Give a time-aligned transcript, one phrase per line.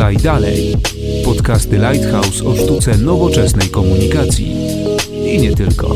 [0.00, 0.76] Podaj dalej.
[1.24, 4.56] Podcasty Lighthouse o sztuce nowoczesnej komunikacji.
[5.24, 5.94] I nie tylko.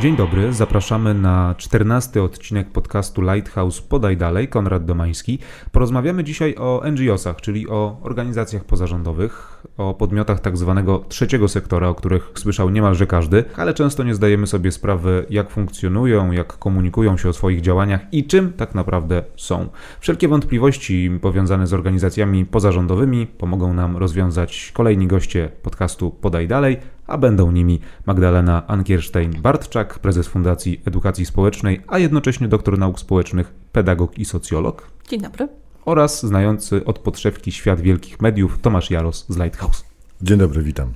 [0.00, 5.38] Dzień dobry, zapraszamy na czternasty odcinek podcastu Lighthouse Podaj Dalej, Konrad Domański.
[5.72, 11.94] Porozmawiamy dzisiaj o NGOsach, czyli o organizacjach pozarządowych, o podmiotach tak zwanego trzeciego sektora, o
[11.94, 17.28] których słyszał niemalże każdy, ale często nie zdajemy sobie sprawy, jak funkcjonują, jak komunikują się
[17.28, 19.68] o swoich działaniach i czym tak naprawdę są.
[20.00, 26.76] Wszelkie wątpliwości powiązane z organizacjami pozarządowymi pomogą nam rozwiązać kolejni goście podcastu Podaj Dalej,
[27.08, 34.18] a będą nimi Magdalena Ankierstein-Bartczak, prezes Fundacji Edukacji Społecznej, a jednocześnie doktor nauk społecznych, pedagog
[34.18, 34.90] i socjolog.
[35.08, 35.48] Dzień dobry.
[35.84, 39.84] Oraz znający od podszewki świat wielkich mediów Tomasz Jaros z Lighthouse.
[40.22, 40.92] Dzień dobry, witam.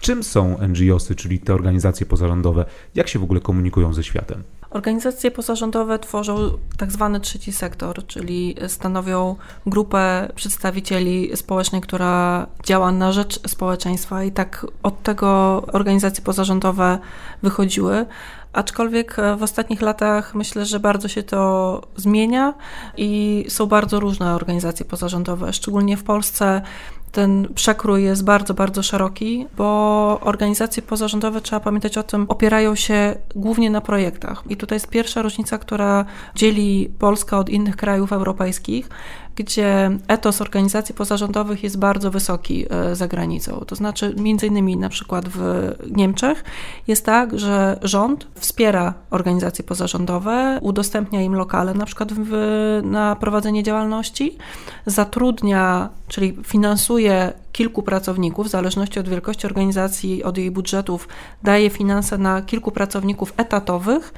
[0.00, 2.64] Czym są NGOsy, czyli te organizacje pozarządowe?
[2.94, 4.42] Jak się w ogóle komunikują ze światem?
[4.70, 9.36] Organizacje pozarządowe tworzą tak zwany trzeci sektor, czyli stanowią
[9.66, 16.98] grupę przedstawicieli społecznej, która działa na rzecz społeczeństwa i tak od tego organizacje pozarządowe
[17.42, 18.06] wychodziły.
[18.52, 22.54] Aczkolwiek w ostatnich latach myślę, że bardzo się to zmienia
[22.96, 25.52] i są bardzo różne organizacje pozarządowe.
[25.52, 26.62] Szczególnie w Polsce
[27.12, 33.14] ten przekrój jest bardzo, bardzo szeroki, bo organizacje pozarządowe, trzeba pamiętać o tym, opierają się
[33.34, 34.42] głównie na projektach.
[34.48, 38.88] I tutaj jest pierwsza różnica, która dzieli Polskę od innych krajów europejskich,
[39.44, 43.64] gdzie etos organizacji pozarządowych jest bardzo wysoki e, za granicą.
[43.66, 46.44] To znaczy, między innymi na przykład w Niemczech
[46.86, 52.30] jest tak, że rząd wspiera organizacje pozarządowe, udostępnia im lokale na przykład w,
[52.84, 54.38] na prowadzenie działalności,
[54.86, 61.08] zatrudnia, czyli finansuje kilku pracowników, w zależności od wielkości organizacji, od jej budżetów,
[61.42, 64.12] daje finanse na kilku pracowników etatowych,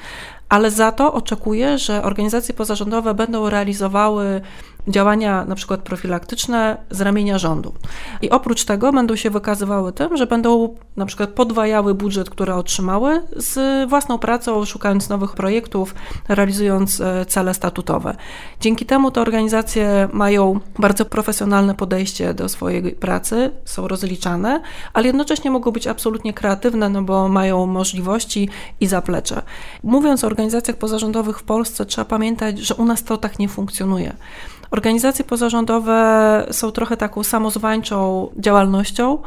[0.48, 4.40] ale za to oczekuje, że organizacje pozarządowe będą realizowały
[4.88, 7.74] działania na przykład profilaktyczne z ramienia rządu.
[8.22, 13.22] I oprócz tego będą się wykazywały tym, że będą na przykład podwajały budżet, który otrzymały
[13.36, 15.94] z własną pracą, szukając nowych projektów,
[16.28, 18.16] realizując e, cele statutowe.
[18.60, 24.60] Dzięki temu te organizacje mają bardzo profesjonalne podejście do swojej pracy, są rozliczane,
[24.92, 28.48] ale jednocześnie mogą być absolutnie kreatywne, no bo mają możliwości
[28.80, 29.42] i zaplecze.
[29.82, 34.16] Mówiąc o organizacjach pozarządowych w Polsce, trzeba pamiętać, że u nas to tak nie funkcjonuje.
[34.72, 39.18] Organizacje pozarządowe są trochę taką samozwańczą działalnością,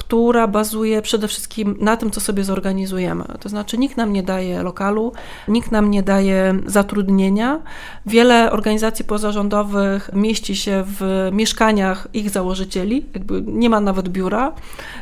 [0.00, 3.24] która bazuje przede wszystkim na tym, co sobie zorganizujemy.
[3.40, 5.12] To znaczy, nikt nam nie daje lokalu,
[5.48, 7.60] nikt nam nie daje zatrudnienia.
[8.06, 14.52] Wiele organizacji pozarządowych mieści się w mieszkaniach ich założycieli, jakby nie ma nawet biura,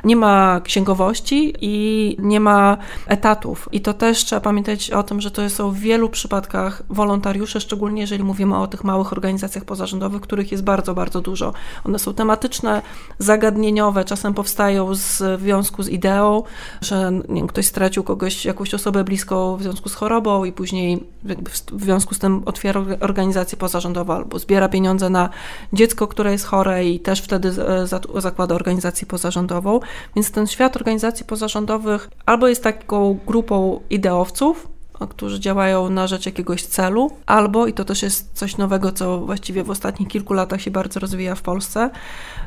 [0.05, 2.77] nie ma księgowości i nie ma
[3.07, 3.69] etatów.
[3.73, 8.01] I to też trzeba pamiętać o tym, że to są w wielu przypadkach wolontariusze, szczególnie
[8.01, 11.53] jeżeli mówimy o tych małych organizacjach pozarządowych, których jest bardzo, bardzo dużo.
[11.85, 12.83] One są tematyczne,
[13.19, 16.43] zagadnieniowe, czasem powstają w związku z ideą,
[16.81, 21.05] że wiem, ktoś stracił kogoś, jakąś osobę bliską w związku z chorobą i później
[21.73, 25.29] w związku z tym otwiera organizację pozarządową albo zbiera pieniądze na
[25.73, 27.49] dziecko, które jest chore i też wtedy
[28.15, 29.81] e, zakłada organizację pozarządową.
[30.17, 36.63] Więc ten świat organizacji pozarządowych albo jest taką grupą ideowców, którzy działają na rzecz jakiegoś
[36.63, 40.71] celu, albo, i to też jest coś nowego, co właściwie w ostatnich kilku latach się
[40.71, 41.91] bardzo rozwija w Polsce,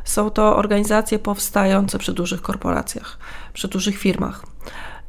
[0.03, 3.17] są to organizacje powstające przy dużych korporacjach,
[3.53, 4.45] przy dużych firmach.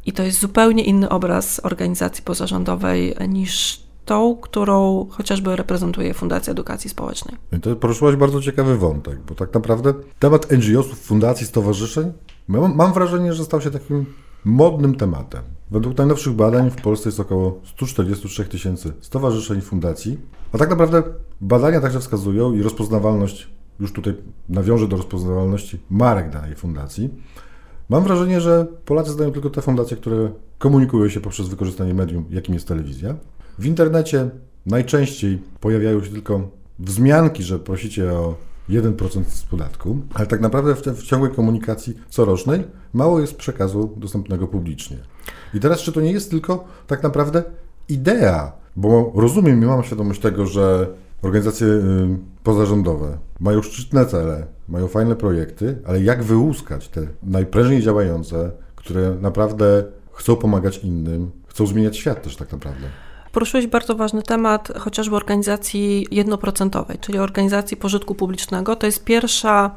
[0.07, 6.91] I to jest zupełnie inny obraz organizacji pozarządowej niż tą, którą chociażby reprezentuje Fundacja Edukacji
[6.91, 7.37] Społecznej.
[7.53, 12.13] I to poruszyłaś bardzo ciekawy wątek, bo tak naprawdę temat NGO-sów, fundacji, stowarzyszeń,
[12.49, 14.07] mam, mam wrażenie, że stał się takim
[14.45, 15.43] modnym tematem.
[15.73, 20.19] Według najnowszych badań w Polsce jest około 143 tysięcy stowarzyszeń fundacji,
[20.53, 21.03] a tak naprawdę
[21.41, 23.51] badania także wskazują i rozpoznawalność,
[23.81, 24.15] już tutaj
[24.49, 27.11] nawiążę do rozpoznawalności marek danej fundacji.
[27.89, 32.55] Mam wrażenie, że Polacy znają tylko te fundacje, które komunikują się poprzez wykorzystanie medium, jakim
[32.55, 33.15] jest telewizja.
[33.59, 34.31] W internecie
[34.67, 36.49] najczęściej pojawiają się tylko
[36.79, 38.35] wzmianki, że prosicie o
[38.81, 44.49] 1% z podatku, ale tak naprawdę w, w ciągłej komunikacji corocznej mało jest przekazu dostępnego
[44.49, 44.97] publicznie.
[45.55, 47.43] I teraz, czy to nie jest tylko tak naprawdę
[47.89, 50.87] idea, bo rozumiem i mam świadomość tego, że
[51.23, 51.81] organizacje y,
[52.43, 59.85] pozarządowe mają szczytne cele, mają fajne projekty, ale jak wyłuskać te najprężniej działające, które naprawdę
[60.13, 62.87] chcą pomagać innym, chcą zmieniać świat też tak naprawdę.
[63.33, 68.77] Poruszyłeś bardzo ważny temat chociażby organizacji jednoprocentowej, czyli organizacji pożytku publicznego.
[68.77, 69.71] To jest pierwsza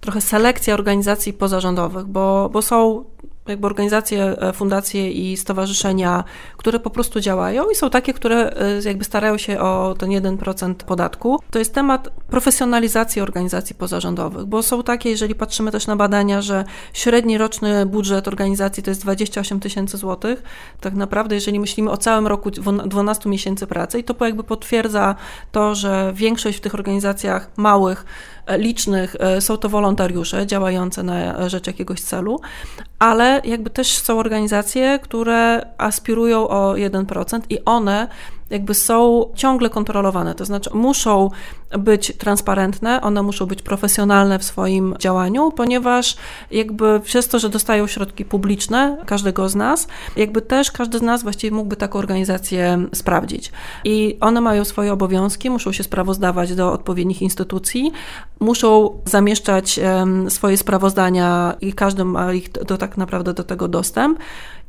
[0.00, 3.04] trochę selekcja organizacji pozarządowych, bo, bo są
[3.48, 6.24] jakby organizacje, e, fundacje i stowarzyszenia,
[6.56, 10.74] które po prostu działają i są takie, które e, jakby starają się o ten 1%
[10.74, 11.38] podatku.
[11.50, 16.64] To jest temat profesjonalizacji organizacji pozarządowych, bo są takie, jeżeli patrzymy też na badania, że
[16.92, 20.42] średni roczny budżet organizacji to jest 28 tysięcy złotych.
[20.80, 25.14] Tak naprawdę, jeżeli myślimy o całym roku 12 miesięcy pracy i to jakby potwierdza
[25.52, 28.04] to, że większość w tych organizacjach małych
[28.48, 32.40] licznych e, są to wolontariusze działające na rzecz jakiegoś celu,
[32.98, 38.08] ale jakby też są organizacje, które aspirują o 1% i one
[38.50, 41.30] jakby są ciągle kontrolowane, to znaczy muszą
[41.78, 46.16] być transparentne, one muszą być profesjonalne w swoim działaniu, ponieważ
[46.50, 51.22] jakby przez to, że dostają środki publiczne każdego z nas, jakby też każdy z nas
[51.22, 53.52] właściwie mógłby taką organizację sprawdzić.
[53.84, 57.92] I one mają swoje obowiązki, muszą się sprawozdawać do odpowiednich instytucji,
[58.40, 59.80] muszą zamieszczać
[60.28, 64.18] swoje sprawozdania i każdy ma ich do, tak naprawdę do tego dostęp.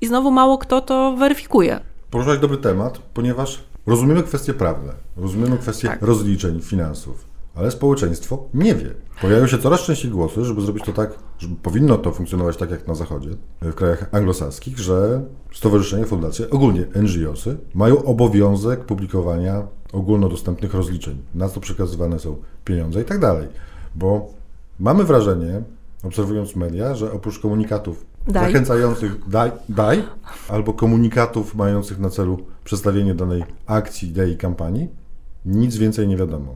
[0.01, 1.79] I znowu mało kto to weryfikuje.
[2.11, 6.01] Poruszać dobry temat, ponieważ rozumiemy kwestie prawne, rozumiemy kwestie tak.
[6.01, 7.25] rozliczeń, finansów,
[7.55, 8.93] ale społeczeństwo nie wie.
[9.21, 12.87] Pojawiają się coraz częściej głosy, żeby zrobić to tak, żeby powinno to funkcjonować tak jak
[12.87, 13.29] na Zachodzie,
[13.61, 15.23] w krajach anglosaskich, że
[15.53, 23.05] stowarzyszenia, fundacje, ogólnie NGOsy mają obowiązek publikowania ogólnodostępnych rozliczeń, na co przekazywane są pieniądze i
[23.05, 23.47] tak dalej.
[23.95, 24.29] Bo
[24.79, 25.61] mamy wrażenie,
[26.03, 28.51] obserwując media, że oprócz komunikatów daj.
[28.51, 30.03] zachęcających daj, daj,
[30.49, 34.89] albo komunikatów mających na celu przedstawienie danej akcji, idei, kampanii,
[35.45, 36.55] nic więcej nie wiadomo.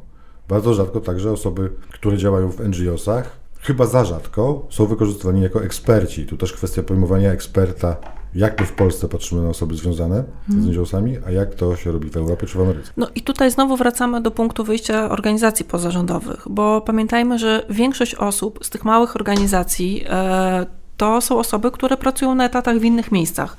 [0.50, 6.25] Bardzo rzadko także osoby, które działają w NGO-sach, chyba za rzadko, są wykorzystywani jako eksperci.
[6.25, 7.95] Tu też kwestia pojmowania eksperta
[8.35, 10.65] jak my w Polsce patrzymy na osoby związane hmm.
[10.65, 12.91] z NGO-sami, a jak to się robi w Europie czy w Ameryce?
[12.97, 18.59] No i tutaj znowu wracamy do punktu wyjścia organizacji pozarządowych, bo pamiętajmy, że większość osób
[18.62, 20.65] z tych małych organizacji e,
[20.98, 23.58] to są osoby, które pracują na etatach w innych miejscach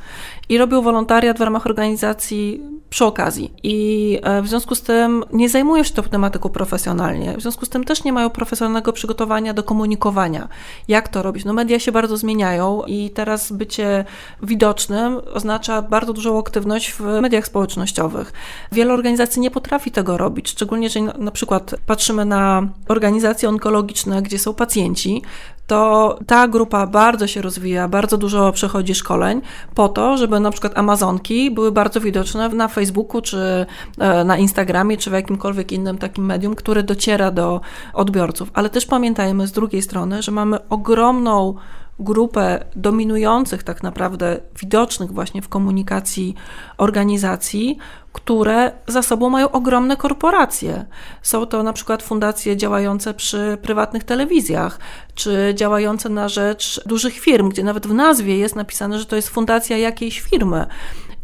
[0.48, 3.52] i robią wolontariat w ramach organizacji przy okazji.
[3.62, 7.36] I e, w związku z tym nie zajmują się tą tematyką profesjonalnie.
[7.36, 10.48] W związku z tym też nie mają profesjonalnego przygotowania do komunikowania.
[10.88, 11.44] Jak to robić?
[11.44, 14.04] No media się bardzo zmieniają i teraz bycie
[14.42, 18.32] widocznym oznacza bardzo dużą aktywność w mediach społecznościowych.
[18.72, 24.38] Wiele organizacji nie potrafi tego robić, szczególnie na, na przykład patrzymy na organizacje onkologiczne, gdzie
[24.38, 25.22] są pacjenci,
[25.66, 29.40] to ta grupa bardzo się rozwija, bardzo dużo przechodzi szkoleń
[29.74, 33.66] po to, żeby na przykład Amazonki były bardzo widoczne na Facebooku, czy
[33.98, 37.60] e, na Instagramie, czy w jakimkolwiek innym takim medium, które dociera do
[37.92, 38.50] odbiorców.
[38.54, 41.54] Ale też pamiętajmy z drugiej strony, że mamy ogromną
[42.02, 46.34] grupę dominujących, tak naprawdę widocznych właśnie w komunikacji
[46.78, 47.78] organizacji,
[48.12, 50.84] które za sobą mają ogromne korporacje.
[51.22, 54.78] Są to na przykład fundacje działające przy prywatnych telewizjach,
[55.14, 59.28] czy działające na rzecz dużych firm, gdzie nawet w nazwie jest napisane, że to jest
[59.28, 60.66] fundacja jakiejś firmy.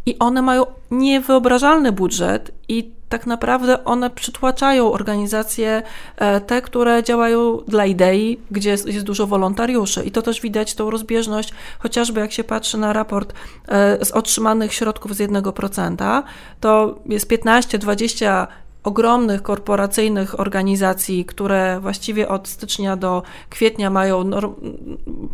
[0.09, 5.81] I one mają niewyobrażalny budżet i tak naprawdę one przytłaczają organizacje,
[6.17, 10.03] e, te, które działają dla idei, gdzie jest, dużo wolontariuszy.
[10.03, 13.33] I to też widać tą rozbieżność, chociażby jak się patrzy na raport
[13.67, 16.23] e, z otrzymanych środków z 1%,
[16.59, 18.47] to jest 15-20
[18.83, 24.29] ogromnych korporacyjnych organizacji, które właściwie od stycznia do kwietnia mają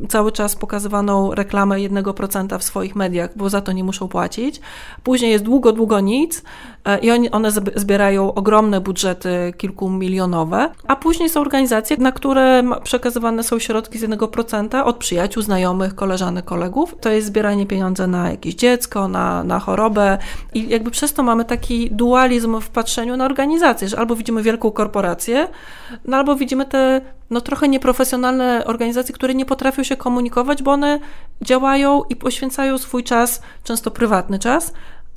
[0.09, 4.61] cały czas pokazywaną reklamę 1% w swoich mediach, bo za to nie muszą płacić.
[5.03, 6.43] Później jest długo, długo nic
[6.85, 13.59] e, i one zbierają ogromne budżety kilkumilionowe, a później są organizacje, na które przekazywane są
[13.59, 16.95] środki z 1% od przyjaciół, znajomych, koleżanek, kolegów.
[17.01, 20.17] To jest zbieranie pieniędzy na jakieś dziecko, na, na chorobę
[20.53, 24.71] i jakby przez to mamy taki dualizm w patrzeniu na organizacje, że albo widzimy wielką
[24.71, 25.47] korporację,
[26.05, 30.99] no albo widzimy te no, trochę nieprofesjonalne organizacje, które nie potrafią się komunikować, bo one
[31.41, 34.73] działają i poświęcają swój czas, często prywatny czas,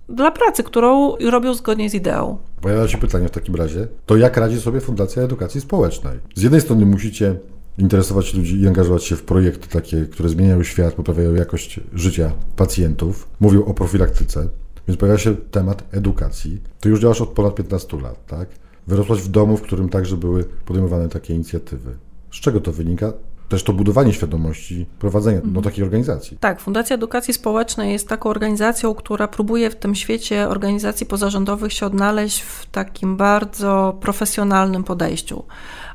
[0.09, 2.39] dla pracy, którą robią zgodnie z ideą.
[2.61, 6.19] Pojawia się pytanie w takim razie, to jak radzi sobie Fundacja Edukacji Społecznej?
[6.35, 7.37] Z jednej strony musicie
[7.79, 13.29] interesować ludzi i angażować się w projekty takie, które zmieniają świat, poprawiają jakość życia pacjentów,
[13.41, 14.49] mówią o profilaktyce,
[14.88, 16.62] więc pojawia się temat edukacji.
[16.80, 18.49] Ty już działasz od ponad 15 lat, tak?
[18.87, 21.97] Wyrosłaś w domu, w którym także były podejmowane takie inicjatywy.
[22.33, 23.12] Z czego to wynika?
[23.49, 26.38] też to budowanie świadomości prowadzenia no, takiej organizacji.
[26.40, 31.87] Tak, Fundacja Edukacji Społecznej jest taką organizacją, która próbuje w tym świecie organizacji pozarządowych się
[31.87, 35.45] odnaleźć w takim bardzo profesjonalnym podejściu.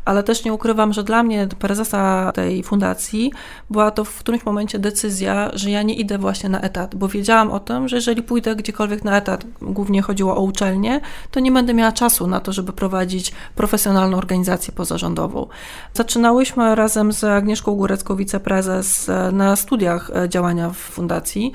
[0.05, 3.31] Ale też nie ukrywam, że dla mnie prezesa tej fundacji
[3.69, 7.51] była to w którymś momencie decyzja, że ja nie idę właśnie na etat, bo wiedziałam
[7.51, 11.73] o tym, że jeżeli pójdę gdziekolwiek na etat, głównie chodziło o uczelnię, to nie będę
[11.73, 15.47] miała czasu na to, żeby prowadzić profesjonalną organizację pozarządową.
[15.93, 21.51] Zaczynałyśmy razem z Agnieszką Górecką, wiceprezes, na studiach działania w fundacji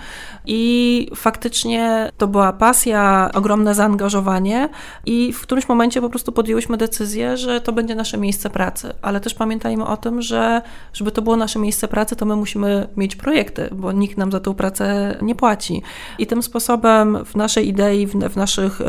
[0.46, 4.68] i faktycznie to była pasja, ogromne zaangażowanie
[5.06, 9.20] i w którymś momencie po prostu podjęłyśmy decyzję, że to będzie nasze miejsce pracy, ale
[9.20, 13.16] też pamiętajmy o tym, że żeby to było nasze miejsce pracy, to my musimy mieć
[13.16, 15.82] projekty, bo nikt nam za tą pracę nie płaci.
[16.18, 18.80] I tym sposobem w naszej idei, w, w naszych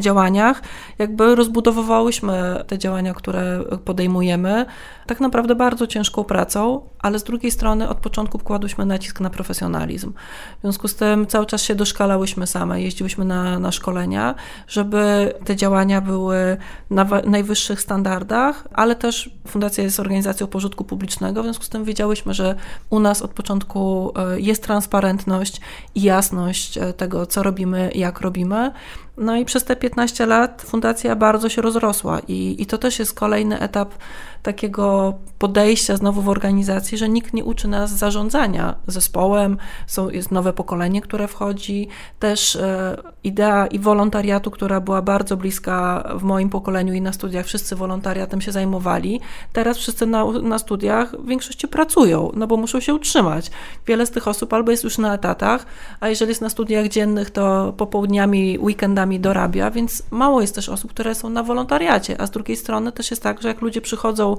[0.00, 0.62] działaniach
[0.98, 4.66] jakby rozbudowywałyśmy te działania, które podejmujemy,
[5.08, 10.12] tak naprawdę bardzo ciężką pracą, ale z drugiej strony od początku kładłyśmy nacisk na profesjonalizm.
[10.58, 14.34] W związku z tym cały czas się doszkalałyśmy same, jeździłyśmy na, na szkolenia,
[14.68, 16.56] żeby te działania były
[16.90, 22.34] na najwyższych standardach, ale też Fundacja jest organizacją pożytku publicznego, w związku z tym wiedziałyśmy,
[22.34, 22.54] że
[22.90, 25.60] u nas od początku e, jest transparentność
[25.94, 28.72] i jasność e, tego, co robimy, jak robimy.
[29.18, 33.14] No i przez te 15 lat fundacja bardzo się rozrosła i, i to też jest
[33.14, 33.94] kolejny etap
[34.42, 40.52] takiego podejścia znowu w organizacji, że nikt nie uczy nas zarządzania zespołem, są, jest nowe
[40.52, 46.94] pokolenie, które wchodzi, też e, idea i wolontariatu, która była bardzo bliska w moim pokoleniu
[46.94, 49.20] i na studiach, wszyscy wolontariatem się zajmowali.
[49.52, 53.50] Teraz wszyscy na, na studiach w większości pracują, no bo muszą się utrzymać.
[53.86, 55.66] Wiele z tych osób albo jest już na etatach,
[56.00, 60.90] a jeżeli jest na studiach dziennych, to popołudniami, weekendami dorabia, więc mało jest też osób,
[60.90, 64.36] które są na wolontariacie, a z drugiej strony też jest tak, że jak ludzie przychodzą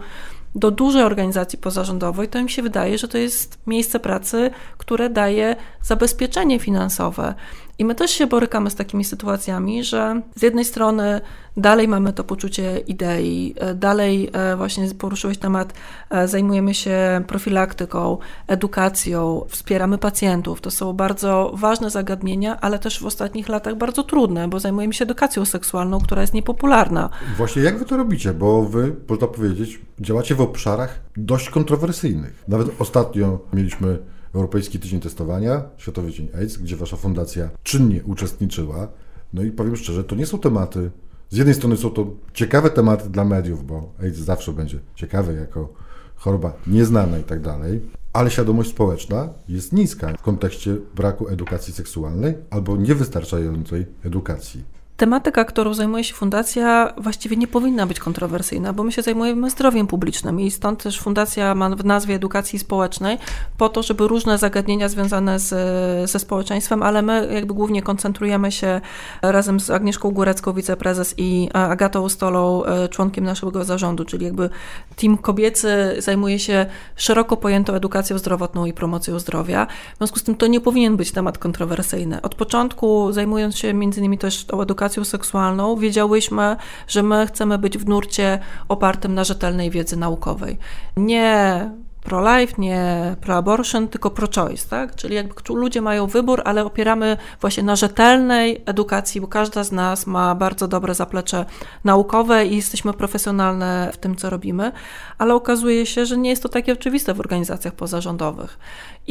[0.55, 5.55] do dużej organizacji pozarządowej, to im się wydaje, że to jest miejsce pracy, które daje
[5.81, 7.33] zabezpieczenie finansowe.
[7.79, 11.21] I my też się borykamy z takimi sytuacjami, że z jednej strony
[11.57, 15.73] dalej mamy to poczucie idei, e, dalej e, właśnie poruszyłeś temat,
[16.09, 18.17] e, zajmujemy się profilaktyką,
[18.47, 20.61] edukacją, wspieramy pacjentów.
[20.61, 25.03] To są bardzo ważne zagadnienia, ale też w ostatnich latach bardzo trudne, bo zajmujemy się
[25.03, 27.09] edukacją seksualną, która jest niepopularna.
[27.37, 28.33] Właśnie jak wy to robicie?
[28.33, 32.43] Bo wy, można powiedzieć, działacie w obszarach dość kontrowersyjnych.
[32.47, 33.99] Nawet ostatnio mieliśmy
[34.33, 38.87] Europejski Tydzień Testowania, Światowy Dzień AIDS, gdzie wasza fundacja czynnie uczestniczyła.
[39.33, 40.91] No i powiem szczerze, to nie są tematy.
[41.29, 45.73] Z jednej strony są to ciekawe tematy dla mediów, bo AIDS zawsze będzie ciekawy jako
[46.15, 47.81] choroba nieznana i tak dalej,
[48.13, 54.78] ale świadomość społeczna jest niska w kontekście braku edukacji seksualnej albo niewystarczającej edukacji.
[54.99, 59.87] Tematyka, którą zajmuje się fundacja, właściwie nie powinna być kontrowersyjna, bo my się zajmujemy zdrowiem
[59.87, 63.17] publicznym i stąd też fundacja ma w nazwie edukacji społecznej,
[63.57, 65.49] po to, żeby różne zagadnienia związane z,
[66.09, 68.81] ze społeczeństwem, ale my jakby głównie koncentrujemy się
[69.21, 74.49] razem z Agnieszką Górecką, wiceprezes i Agatą Stolą, e, członkiem naszego zarządu, czyli jakby
[74.95, 76.65] team kobiecy zajmuje się
[76.95, 79.67] szeroko pojętą edukacją zdrowotną i promocją zdrowia.
[79.93, 82.21] W związku z tym to nie powinien być temat kontrowersyjny.
[82.21, 86.55] Od początku zajmując się między innymi też tą edukacją edukacją seksualną, wiedziałyśmy,
[86.87, 90.57] że my chcemy być w nurcie opartym na rzetelnej wiedzy naukowej.
[90.97, 91.69] Nie
[92.03, 94.95] pro-life, nie pro-abortion, tylko pro-choice, tak?
[94.95, 100.07] Czyli jakby ludzie mają wybór, ale opieramy właśnie na rzetelnej edukacji, bo każda z nas
[100.07, 101.45] ma bardzo dobre zaplecze
[101.83, 104.71] naukowe i jesteśmy profesjonalne w tym, co robimy,
[105.17, 108.59] ale okazuje się, że nie jest to takie oczywiste w organizacjach pozarządowych.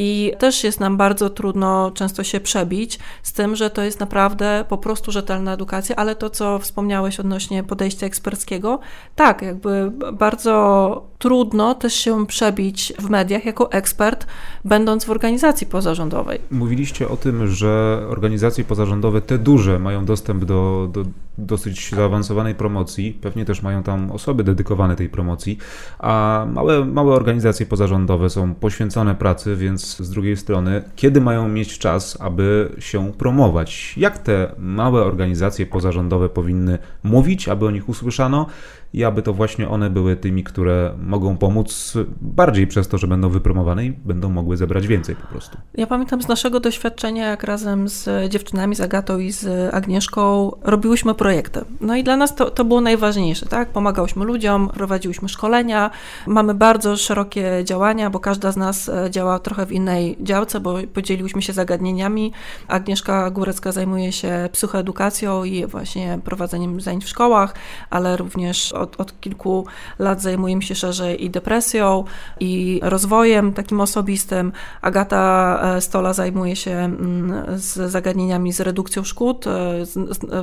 [0.01, 4.65] I też jest nam bardzo trudno często się przebić z tym, że to jest naprawdę
[4.69, 8.79] po prostu rzetelna edukacja, ale to, co wspomniałeś odnośnie podejścia eksperckiego,
[9.17, 14.27] tak, jakby bardzo trudno też się przebić w mediach jako ekspert,
[14.65, 16.41] będąc w organizacji pozarządowej.
[16.51, 21.05] Mówiliście o tym, że organizacje pozarządowe, te duże, mają dostęp do, do
[21.39, 25.59] dosyć zaawansowanej promocji, pewnie też mają tam osoby dedykowane tej promocji,
[25.99, 31.79] a małe, małe organizacje pozarządowe są poświęcone pracy, więc z drugiej strony, kiedy mają mieć
[31.79, 33.95] czas, aby się promować?
[33.97, 38.47] Jak te małe organizacje pozarządowe powinny mówić, aby o nich usłyszano?
[38.95, 43.29] I aby to właśnie one były tymi, które mogą pomóc bardziej przez to, że będą
[43.29, 45.59] wypromowane i będą mogły zebrać więcej po prostu.
[45.75, 51.15] Ja pamiętam z naszego doświadczenia, jak razem z dziewczynami, z Agatą i z Agnieszką robiłyśmy
[51.15, 51.61] projekty.
[51.81, 53.69] No i dla nas to, to było najważniejsze, tak?
[53.69, 55.91] Pomagałyśmy ludziom, prowadziłyśmy szkolenia,
[56.27, 60.77] mamy bardzo szerokie działania, bo każda z nas e, działa trochę w innej działce, bo
[60.95, 62.33] podzieliłyśmy się zagadnieniami.
[62.69, 67.55] Agnieszka Górecka zajmuje się psychoedukacją i właśnie prowadzeniem zajęć w szkołach,
[67.91, 69.67] ale również od, od kilku
[69.99, 72.05] lat zajmujemy się szerzej i depresją,
[72.41, 74.53] i rozwojem takim osobistym.
[74.83, 79.99] Agata e, Stola zajmuje się mm, z zagadnieniami z redukcją szkód, e, z,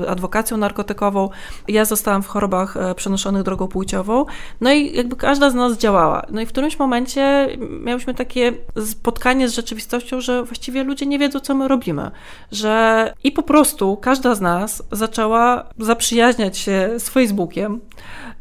[0.08, 1.30] adwokacją narkotykową.
[1.68, 4.25] Ja zostałam w chorobach przenoszonych drogą płciową.
[4.62, 6.25] No i jakby każda z nas działała.
[6.32, 7.48] No i w którymś momencie
[7.84, 8.54] miałyśmy takie
[8.86, 12.12] spotkanie z rzeczywistością, że właściwie ludzie nie wiedzą, co my robimy.
[12.51, 17.82] Że i po prostu każda z nas zaczęła zaprzyjaźniać się z Facebookiem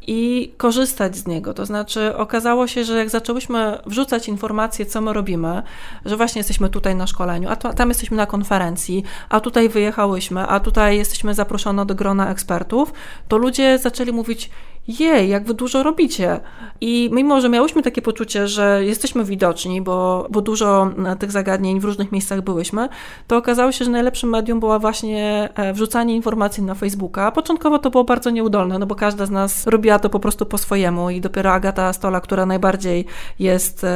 [0.06, 1.54] i korzystać z niego.
[1.54, 5.62] To znaczy, okazało się, że jak zaczęłyśmy wrzucać informacje, co my robimy,
[6.04, 10.61] że właśnie jesteśmy tutaj na szkoleniu, a tam jesteśmy na konferencji, a tutaj wyjechałyśmy, a
[10.61, 12.92] tutaj jesteśmy zaproszone do grona ekspertów,
[13.28, 14.50] to ludzie zaczęli mówić:
[14.88, 16.41] jej, jak wy dużo robicie.
[16.81, 21.81] I mimo, że miałyśmy takie poczucie, że jesteśmy widoczni, bo, bo dużo e, tych zagadnień
[21.81, 22.88] w różnych miejscach byłyśmy,
[23.26, 27.31] to okazało się, że najlepszym medium była właśnie e, wrzucanie informacji na Facebooka.
[27.31, 30.59] Początkowo to było bardzo nieudolne, no bo każda z nas robiła to po prostu po
[30.59, 33.07] swojemu i dopiero Agata Stola, która najbardziej
[33.38, 33.87] jest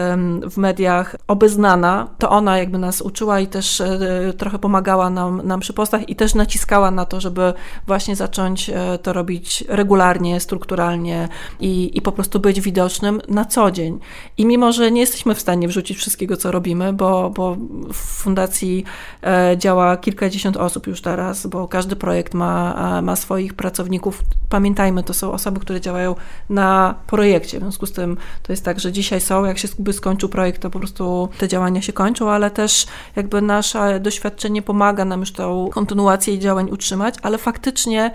[0.50, 3.98] w mediach obeznana, to ona jakby nas uczyła i też e,
[4.38, 7.52] trochę pomagała nam, nam przy postach i też naciskała na to, żeby
[7.86, 8.70] właśnie zacząć
[9.02, 11.28] to robić regularnie, strukturalnie naturalnie
[11.60, 13.98] i, i po prostu być widocznym na co dzień.
[14.36, 17.56] I mimo, że nie jesteśmy w stanie wrzucić wszystkiego, co robimy, bo, bo
[17.92, 18.84] w fundacji
[19.22, 24.22] e, działa kilkadziesiąt osób już teraz, bo każdy projekt ma, ma swoich pracowników.
[24.48, 26.14] Pamiętajmy, to są osoby, które działają
[26.50, 27.58] na projekcie.
[27.58, 30.70] W związku z tym to jest tak, że dzisiaj są, jak się skończył projekt, to
[30.70, 35.70] po prostu te działania się kończą, ale też jakby nasze doświadczenie pomaga nam już tą
[35.72, 38.10] kontynuację działań utrzymać, ale faktycznie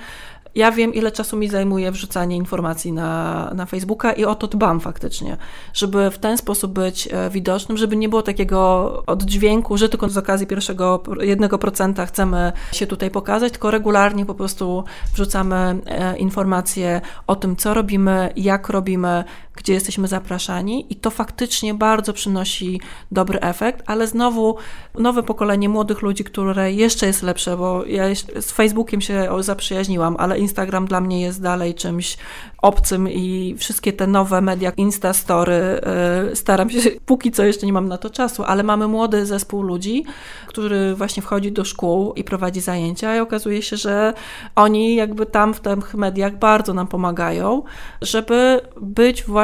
[0.55, 4.79] ja wiem, ile czasu mi zajmuje wrzucanie informacji na, na Facebooka i o to dbam
[4.79, 5.38] faktycznie,
[5.74, 10.17] żeby w ten sposób być e, widocznym, żeby nie było takiego oddźwięku, że tylko z
[10.17, 14.83] okazji pierwszego jednego procenta chcemy się tutaj pokazać, tylko regularnie po prostu
[15.13, 15.55] wrzucamy
[15.86, 19.24] e, informacje o tym, co robimy, jak robimy,
[19.55, 22.81] gdzie jesteśmy zapraszani i to faktycznie bardzo przynosi
[23.12, 24.55] dobry efekt, ale znowu
[25.00, 28.03] nowe pokolenie młodych ludzi, które jeszcze jest lepsze, bo ja
[28.39, 32.17] z Facebookiem się zaprzyjaźniłam, ale Instagram dla mnie jest dalej czymś
[32.62, 35.81] obcym i wszystkie te nowe media, Instastory,
[36.27, 39.62] yy, staram się, póki co jeszcze nie mam na to czasu, ale mamy młody zespół
[39.62, 40.03] ludzi,
[40.48, 44.13] który właśnie wchodzi do szkół i prowadzi zajęcia i okazuje się, że
[44.55, 47.63] oni jakby tam w tych mediach bardzo nam pomagają,
[48.01, 49.42] żeby być właśnie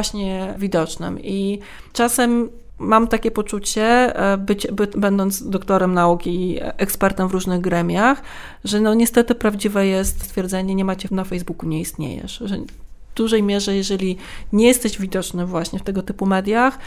[0.57, 1.59] widocznym i
[1.93, 3.83] czasem mam takie poczucie,
[4.15, 8.21] e, być, by, będąc doktorem nauki, ekspertem w różnych gremiach,
[8.63, 12.41] że no niestety prawdziwe jest stwierdzenie, nie macie na Facebooku, nie istniejesz.
[12.45, 14.17] Że w dużej mierze, jeżeli
[14.53, 16.77] nie jesteś widoczny właśnie w tego typu mediach,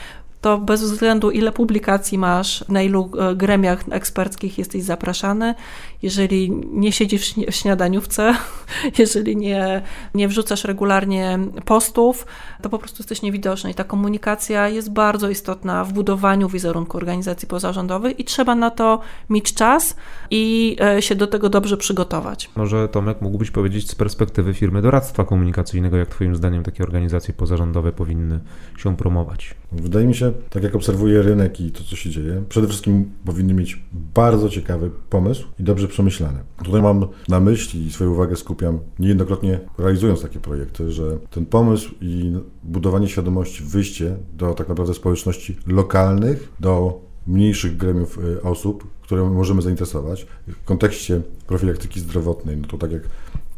[0.42, 5.54] to bez względu ile publikacji masz, na ilu e, gremiach eksperckich jesteś zapraszany,
[6.02, 8.34] jeżeli nie siedzisz w śniadaniówce,
[8.98, 9.82] jeżeli nie,
[10.14, 12.26] nie wrzucasz regularnie postów,
[12.62, 13.70] to po prostu jesteś niewidoczny.
[13.70, 19.00] I ta komunikacja jest bardzo istotna w budowaniu wizerunku organizacji pozarządowych i trzeba na to
[19.30, 19.96] mieć czas
[20.30, 22.50] i e, się do tego dobrze przygotować.
[22.56, 27.92] Może Tomek mógłbyś powiedzieć z perspektywy firmy doradztwa komunikacyjnego, jak Twoim zdaniem takie organizacje pozarządowe
[27.92, 28.40] powinny
[28.76, 29.61] się promować?
[29.72, 33.54] Wydaje mi się, tak jak obserwuję rynek i to, co się dzieje, przede wszystkim powinny
[33.54, 33.82] mieć
[34.14, 36.38] bardzo ciekawy pomysł i dobrze przemyślany.
[36.64, 41.94] Tutaj mam na myśli i swoją uwagę skupiam niejednokrotnie realizując takie projekty, że ten pomysł
[42.00, 42.32] i
[42.62, 49.62] budowanie świadomości, wyjście do tak naprawdę społeczności lokalnych, do mniejszych gremiów y, osób, które możemy
[49.62, 50.26] zainteresować.
[50.46, 53.02] W kontekście profilaktyki zdrowotnej, no to tak jak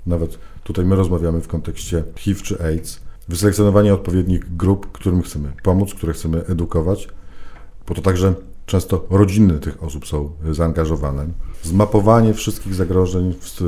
[0.06, 5.94] nawet tutaj my rozmawiamy w kontekście HIV czy AIDS, wyselekcjonowanie odpowiednich grup, którym chcemy pomóc,
[5.94, 7.08] które chcemy edukować,
[7.88, 8.34] bo to także
[8.66, 11.26] często rodziny tych osób są zaangażowane.
[11.62, 13.60] Zmapowanie wszystkich zagrożeń w,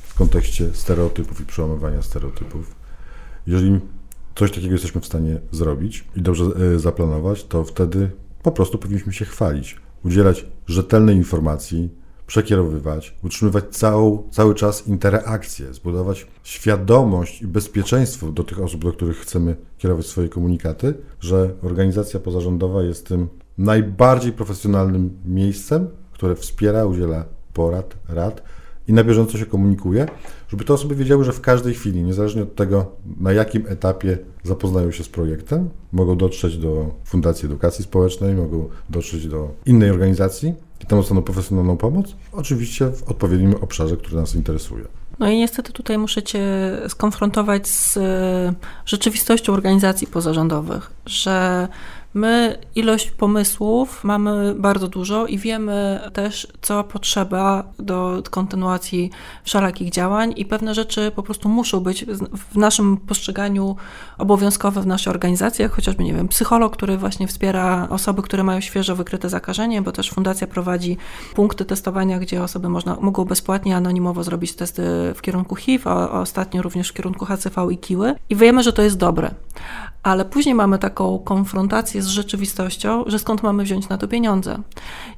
[0.00, 2.74] w kontekście stereotypów i przełamywania stereotypów.
[3.46, 3.80] Jeżeli
[4.34, 8.10] coś takiego jesteśmy w stanie zrobić i dobrze e, zaplanować, to wtedy
[8.42, 11.90] po prostu powinniśmy się chwalić, udzielać rzetelnej informacji,
[12.26, 19.18] przekierowywać, utrzymywać całą, cały czas interakcję, zbudować świadomość i bezpieczeństwo do tych osób, do których
[19.18, 27.24] chcemy kierować swoje komunikaty, że organizacja pozarządowa jest tym najbardziej profesjonalnym miejscem, które wspiera, udziela
[27.52, 28.42] porad, rad
[28.88, 30.06] i na bieżąco się komunikuje,
[30.48, 34.90] żeby te osoby wiedziały, że w każdej chwili, niezależnie od tego, na jakim etapie zapoznają
[34.90, 40.54] się z projektem, mogą dotrzeć do Fundacji Edukacji Społecznej, mogą dotrzeć do innej organizacji
[40.88, 44.84] tam dostaną profesjonalną pomoc, oczywiście w odpowiednim obszarze, który nas interesuje.
[45.18, 46.42] No i niestety tutaj muszę Cię
[46.88, 48.54] skonfrontować z e,
[48.86, 51.68] rzeczywistością organizacji pozarządowych, że
[52.14, 59.10] My ilość pomysłów mamy bardzo dużo i wiemy też, co potrzeba do kontynuacji
[59.44, 62.04] wszelakich działań i pewne rzeczy po prostu muszą być
[62.52, 63.76] w naszym postrzeganiu
[64.18, 68.96] obowiązkowe w naszej organizacji, chociażby, nie wiem, psycholog, który właśnie wspiera osoby, które mają świeżo
[68.96, 70.96] wykryte zakażenie, bo też fundacja prowadzi
[71.34, 74.82] punkty testowania, gdzie osoby można, mogą bezpłatnie, anonimowo zrobić testy
[75.14, 78.82] w kierunku HIV, a ostatnio również w kierunku HCV i KIły i wiemy, że to
[78.82, 79.30] jest dobre
[80.04, 84.58] ale później mamy taką konfrontację z rzeczywistością, że skąd mamy wziąć na to pieniądze.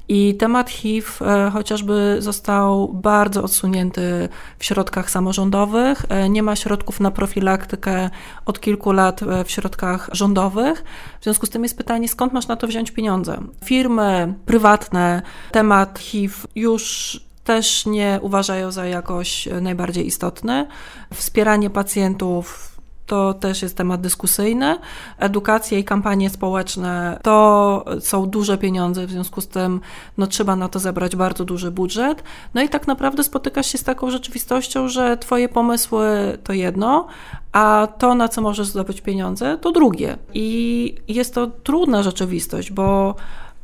[0.07, 6.05] I temat HIV e, chociażby został bardzo odsunięty w środkach samorządowych.
[6.09, 8.09] E, nie ma środków na profilaktykę
[8.45, 10.83] od kilku lat e, w środkach rządowych.
[11.19, 13.37] W związku z tym jest pytanie, skąd masz na to wziąć pieniądze?
[13.65, 15.21] Firmy prywatne
[15.51, 20.67] temat HIV już też nie uważają za jakoś najbardziej istotny.
[21.13, 22.76] Wspieranie pacjentów
[23.07, 24.77] to też jest temat dyskusyjny.
[25.17, 29.81] Edukacja i kampanie społeczne to są duże pieniądze, w związku z tym
[30.17, 32.23] no, trzeba na to zebrać bardzo duży budżet.
[32.53, 37.07] No i tak naprawdę spotykasz się z taką rzeczywistością, że Twoje pomysły to jedno,
[37.51, 40.17] a to, na co możesz zdobyć pieniądze, to drugie.
[40.33, 43.15] I jest to trudna rzeczywistość, bo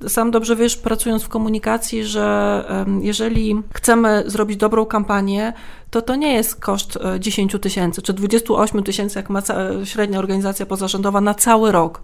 [0.08, 2.66] sam dobrze wiesz, pracując w komunikacji, że
[3.02, 5.54] jeżeli chcemy zrobić dobrą kampanię,
[5.90, 9.42] to to nie jest koszt 10 e, tysięcy czy 28 tysięcy, jak ma
[9.84, 12.02] średnia organizacja pozarządowa na cały rok.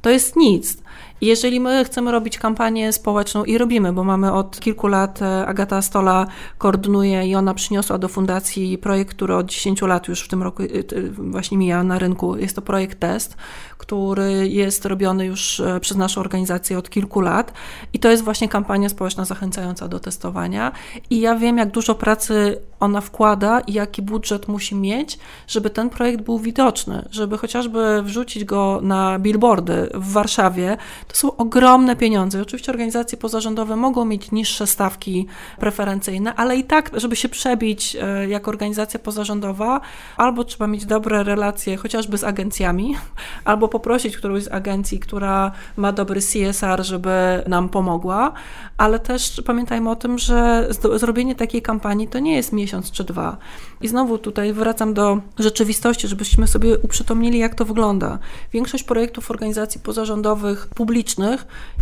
[0.00, 0.76] To jest nic.
[1.22, 5.82] Jeżeli my chcemy robić kampanię społeczną i robimy, bo mamy od kilku lat, e, Agata
[5.82, 6.26] Stola
[6.58, 10.62] koordynuje i ona przyniosła do fundacji projekt, który od 10 lat już w tym roku
[10.62, 10.66] e,
[11.10, 12.36] właśnie mija na rynku.
[12.36, 13.36] Jest to projekt Test,
[13.78, 17.52] który jest robiony już e, przez naszą organizację od kilku lat
[17.92, 20.72] i to jest właśnie kampania społeczna zachęcająca do testowania
[21.10, 25.90] i ja wiem, jak dużo pracy ona wkłada i jaki budżet musi mieć, żeby ten
[25.90, 30.76] projekt był widoczny, żeby chociażby wrzucić go na billboardy w Warszawie,
[31.12, 32.42] to są ogromne pieniądze.
[32.42, 35.26] Oczywiście organizacje pozarządowe mogą mieć niższe stawki
[35.58, 39.80] preferencyjne, ale i tak, żeby się przebić e, jako organizacja pozarządowa,
[40.16, 42.96] albo trzeba mieć dobre relacje chociażby z agencjami,
[43.44, 47.10] albo poprosić którąś z agencji, która ma dobry CSR, żeby
[47.46, 48.32] nam pomogła,
[48.78, 53.36] ale też pamiętajmy o tym, że zrobienie takiej kampanii to nie jest miesiąc czy dwa.
[53.80, 58.18] I znowu tutaj wracam do rzeczywistości, żebyśmy sobie uprzytomnili, jak to wygląda.
[58.52, 60.91] Większość projektów organizacji pozarządowych publicznych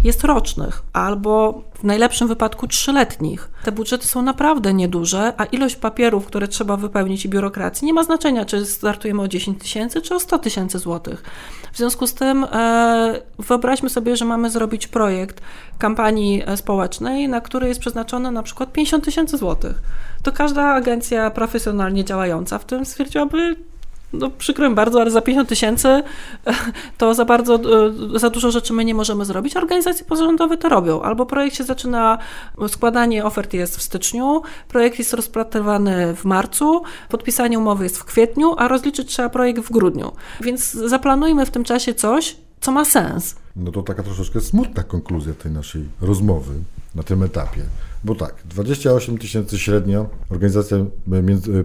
[0.05, 3.51] jest rocznych albo w najlepszym wypadku trzyletnich.
[3.65, 8.05] Te budżety są naprawdę nieduże, a ilość papierów, które trzeba wypełnić i biurokracji nie ma
[8.05, 11.23] znaczenia, czy startujemy o 10 tysięcy, czy o 100 tysięcy złotych.
[11.73, 15.41] W związku z tym e, wyobraźmy sobie, że mamy zrobić projekt
[15.79, 19.83] kampanii e, społecznej, na który jest przeznaczone na przykład 50 tysięcy złotych.
[20.23, 23.57] To każda agencja profesjonalnie działająca w tym stwierdziłaby,
[24.13, 26.03] no przykro mi bardzo, ale za 50 tysięcy
[26.99, 27.55] to za bardzo,
[28.15, 29.57] e, za dużo rzeczy my nie możemy zrobić.
[29.57, 31.03] Organizacje pozarządowe to robią.
[31.03, 32.19] Albo projekt się zaczyna,
[32.69, 38.55] składanie ofert jest w styczniu, projekt jest rozpatrywany w marcu, podpisanie umowy jest w kwietniu,
[38.59, 40.13] a rozliczyć trzeba projekt w grudniu.
[40.41, 43.37] Więc zaplanujmy w tym czasie coś, co ma sens.
[43.57, 46.55] No to taka troszeczkę smutna konkluzja tej naszej rozmowy
[46.95, 47.63] na tym etapie.
[48.05, 50.79] Bo tak, 28 tysięcy średnio, organizacja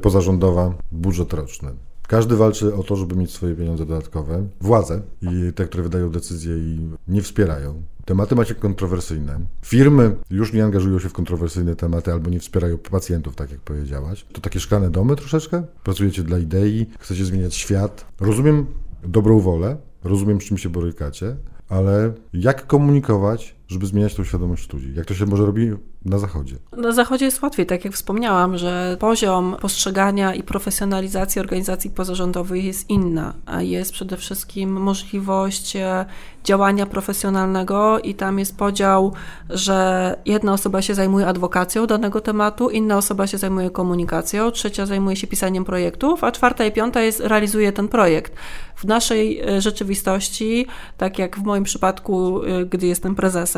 [0.01, 1.71] pozarządowa, budżet roczny.
[2.07, 4.47] Każdy walczy o to, żeby mieć swoje pieniądze dodatkowe.
[4.61, 7.83] Władze i te, które wydają decyzje i nie wspierają.
[8.05, 9.39] Tematy macie kontrowersyjne.
[9.61, 14.25] Firmy już nie angażują się w kontrowersyjne tematy albo nie wspierają pacjentów, tak jak powiedziałaś.
[14.33, 15.63] To takie szklane domy troszeczkę?
[15.83, 18.05] Pracujecie dla idei, chcecie zmieniać świat.
[18.19, 18.65] Rozumiem
[19.03, 21.35] dobrą wolę, rozumiem, z czym się borykacie,
[21.69, 24.93] ale jak komunikować, żeby zmieniać tą świadomość ludzi?
[24.95, 25.71] Jak to się może robi
[26.06, 26.56] na Zachodzie?
[26.78, 32.89] Na Zachodzie jest łatwiej, tak jak wspomniałam, że poziom postrzegania i profesjonalizacji organizacji pozarządowych jest
[32.89, 36.06] inna, jest przede wszystkim możliwość e,
[36.43, 39.13] działania profesjonalnego i tam jest podział,
[39.49, 45.15] że jedna osoba się zajmuje adwokacją danego tematu, inna osoba się zajmuje komunikacją, trzecia zajmuje
[45.15, 48.34] się pisaniem projektów, a czwarta i piąta jest, realizuje ten projekt.
[48.75, 53.54] W naszej e, rzeczywistości, tak jak w moim przypadku, e, gdy jestem prezesem,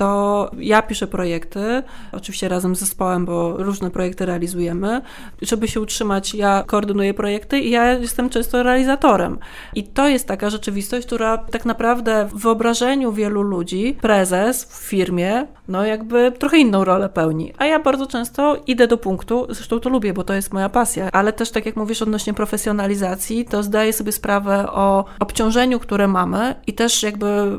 [0.00, 5.02] to ja piszę projekty, oczywiście razem z zespołem, bo różne projekty realizujemy.
[5.42, 9.38] Żeby się utrzymać, ja koordynuję projekty i ja jestem często realizatorem.
[9.74, 15.46] I to jest taka rzeczywistość, która tak naprawdę w wyobrażeniu wielu ludzi, prezes w firmie,
[15.68, 17.52] no jakby trochę inną rolę pełni.
[17.58, 21.08] A ja bardzo często idę do punktu, zresztą to lubię, bo to jest moja pasja,
[21.12, 26.54] ale też tak jak mówisz odnośnie profesjonalizacji, to zdaję sobie sprawę o obciążeniu, które mamy
[26.66, 27.58] i też jakby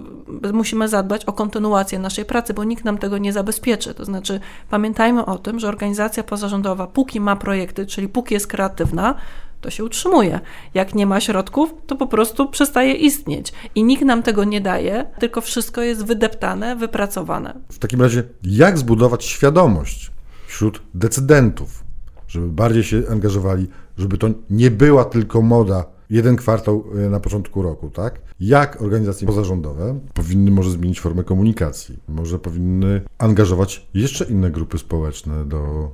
[0.53, 1.61] musimy zadbać o kontynuację
[2.00, 3.93] naszej pracy, bo nikt nam tego nie zabezpieczy.
[3.93, 9.15] To znaczy pamiętajmy o tym, że organizacja pozarządowa póki ma projekty, czyli póki jest kreatywna,
[9.62, 10.39] to się utrzymuje.
[10.74, 13.54] Jak nie ma środków, to po prostu przestaje istnieć.
[13.76, 17.54] I nikt nam tego nie daje, tylko wszystko jest wydeptane, wypracowane.
[17.69, 20.12] W takim razie, jak zbudować świadomość
[20.47, 21.84] wśród decydentów,
[22.28, 27.62] żeby bardziej się angażowali, żeby to nie była tylko moda jeden kwartał e, na początku
[27.62, 28.21] roku, tak?
[28.39, 32.00] Jak organizacje pozarządowe powinny może zmienić formę komunikacji?
[32.08, 35.91] Może powinny angażować jeszcze inne grupy społeczne do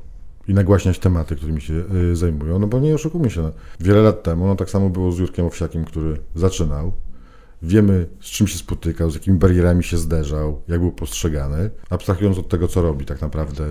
[0.47, 4.23] i nagłaśniać tematy, którymi się y, zajmują, no bo nie oszukujmy się, no, wiele lat
[4.23, 6.91] temu, no tak samo było z Jurkiem Owsiakiem, który zaczynał,
[7.62, 12.49] wiemy z czym się spotykał, z jakimi barierami się zderzał, jak był postrzegany, abstrahując od
[12.49, 13.63] tego, co robi tak naprawdę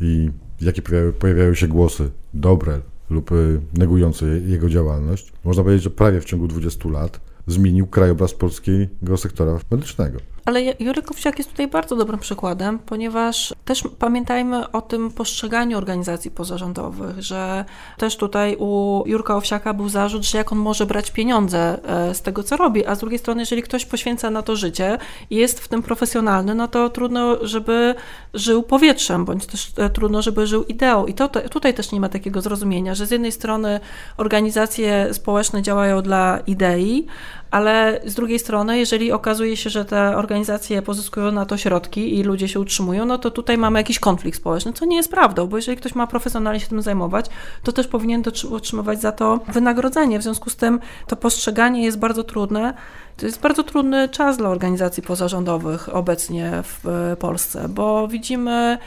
[0.00, 0.30] i
[0.60, 0.82] jakie
[1.18, 6.48] pojawiają się głosy dobre lub y, negujące jego działalność, można powiedzieć, że prawie w ciągu
[6.48, 10.18] 20 lat zmienił krajobraz polskiego sektora medycznego.
[10.48, 16.30] Ale Jurek Owsiak jest tutaj bardzo dobrym przykładem, ponieważ też pamiętajmy o tym postrzeganiu organizacji
[16.30, 17.64] pozarządowych, że
[17.98, 22.22] też tutaj u Jurka Owsiaka był zarzut, że jak on może brać pieniądze e, z
[22.22, 24.98] tego, co robi, a z drugiej strony, jeżeli ktoś poświęca na to życie
[25.30, 27.94] i jest w tym profesjonalny, no to trudno, żeby
[28.34, 31.06] żył powietrzem, bądź też e, trudno, żeby żył ideą.
[31.06, 33.80] I to, to, tutaj też nie ma takiego zrozumienia, że z jednej strony
[34.16, 37.06] organizacje społeczne działają dla idei,
[37.50, 42.22] ale z drugiej strony, jeżeli okazuje się, że te organizacje pozyskują na to środki i
[42.22, 45.56] ludzie się utrzymują, no to tutaj mamy jakiś konflikt społeczny, co nie jest prawdą, bo
[45.56, 47.26] jeżeli ktoś ma profesjonalnie się tym zajmować,
[47.62, 50.18] to też powinien otrzymywać za to wynagrodzenie.
[50.18, 52.74] W związku z tym to postrzeganie jest bardzo trudne.
[53.16, 58.78] To jest bardzo trudny czas dla organizacji pozarządowych obecnie w Polsce, bo widzimy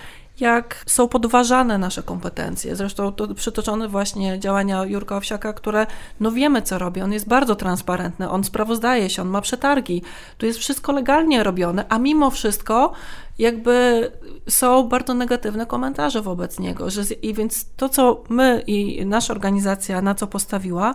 [0.42, 2.76] jak są podważane nasze kompetencje.
[2.76, 5.88] Zresztą to przytoczone właśnie działania Jurka Owsiaka, które
[6.20, 10.02] no wiemy co robi, on jest bardzo transparentny, on sprawozdaje się, on ma przetargi,
[10.38, 12.92] tu jest wszystko legalnie robione, a mimo wszystko
[13.40, 14.12] jakby
[14.50, 16.90] są bardzo negatywne komentarze wobec niego.
[16.90, 20.94] Że, I więc to, co my i nasza organizacja na co postawiła,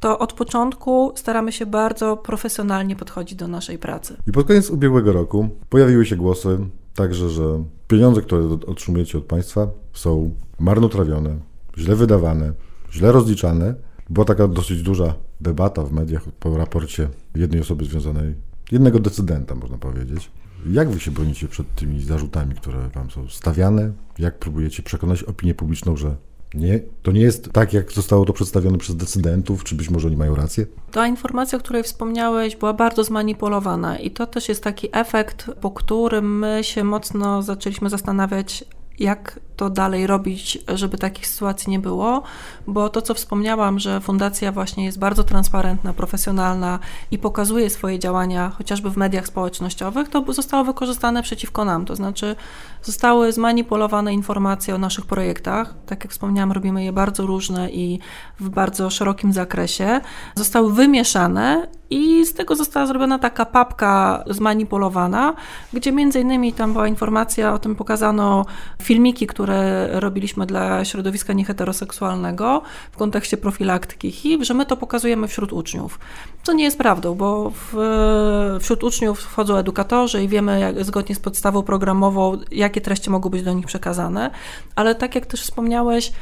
[0.00, 4.16] to od początku staramy się bardzo profesjonalnie podchodzić do naszej pracy.
[4.26, 6.58] I pod koniec ubiegłego roku pojawiły się głosy
[6.98, 11.38] także, że pieniądze, które otrzymujecie od państwa są marnotrawione,
[11.78, 12.52] źle wydawane,
[12.92, 13.74] źle rozliczane.
[14.10, 18.34] Była taka dosyć duża debata w mediach po raporcie jednej osoby związanej,
[18.72, 20.30] jednego decydenta można powiedzieć.
[20.70, 23.92] Jak wy się bronicie przed tymi zarzutami, które wam są stawiane?
[24.18, 26.16] Jak próbujecie przekonać opinię publiczną, że
[26.54, 30.16] nie, to nie jest tak, jak zostało to przedstawione przez decydentów, czy być może oni
[30.16, 30.66] mają rację?
[30.92, 35.70] Ta informacja, o której wspomniałeś, była bardzo zmanipulowana i to też jest taki efekt, po
[35.70, 38.64] którym my się mocno zaczęliśmy zastanawiać,
[38.98, 42.22] jak to dalej robić, żeby takich sytuacji nie było,
[42.66, 46.78] bo to, co wspomniałam, że fundacja właśnie jest bardzo transparentna, profesjonalna
[47.10, 51.84] i pokazuje swoje działania chociażby w mediach społecznościowych, to zostało wykorzystane przeciwko nam.
[51.84, 52.36] To znaczy,
[52.82, 55.74] zostały zmanipulowane informacje o naszych projektach.
[55.86, 57.98] Tak jak wspomniałam, robimy je bardzo różne i
[58.40, 60.00] w bardzo szerokim zakresie.
[60.34, 65.34] Zostały wymieszane i z tego została zrobiona taka papka zmanipulowana,
[65.72, 68.46] gdzie między innymi tam była informacja o tym, pokazano
[68.82, 75.52] filmiki, które robiliśmy dla środowiska nieheteroseksualnego w kontekście profilaktyki HIV, że my to pokazujemy wśród
[75.52, 75.98] uczniów.
[76.42, 81.20] Co nie jest prawdą, bo w, wśród uczniów wchodzą edukatorzy i wiemy jak, zgodnie z
[81.20, 84.30] podstawą programową, jakie treści mogą być do nich przekazane,
[84.76, 86.12] ale tak jak też wspomniałeś,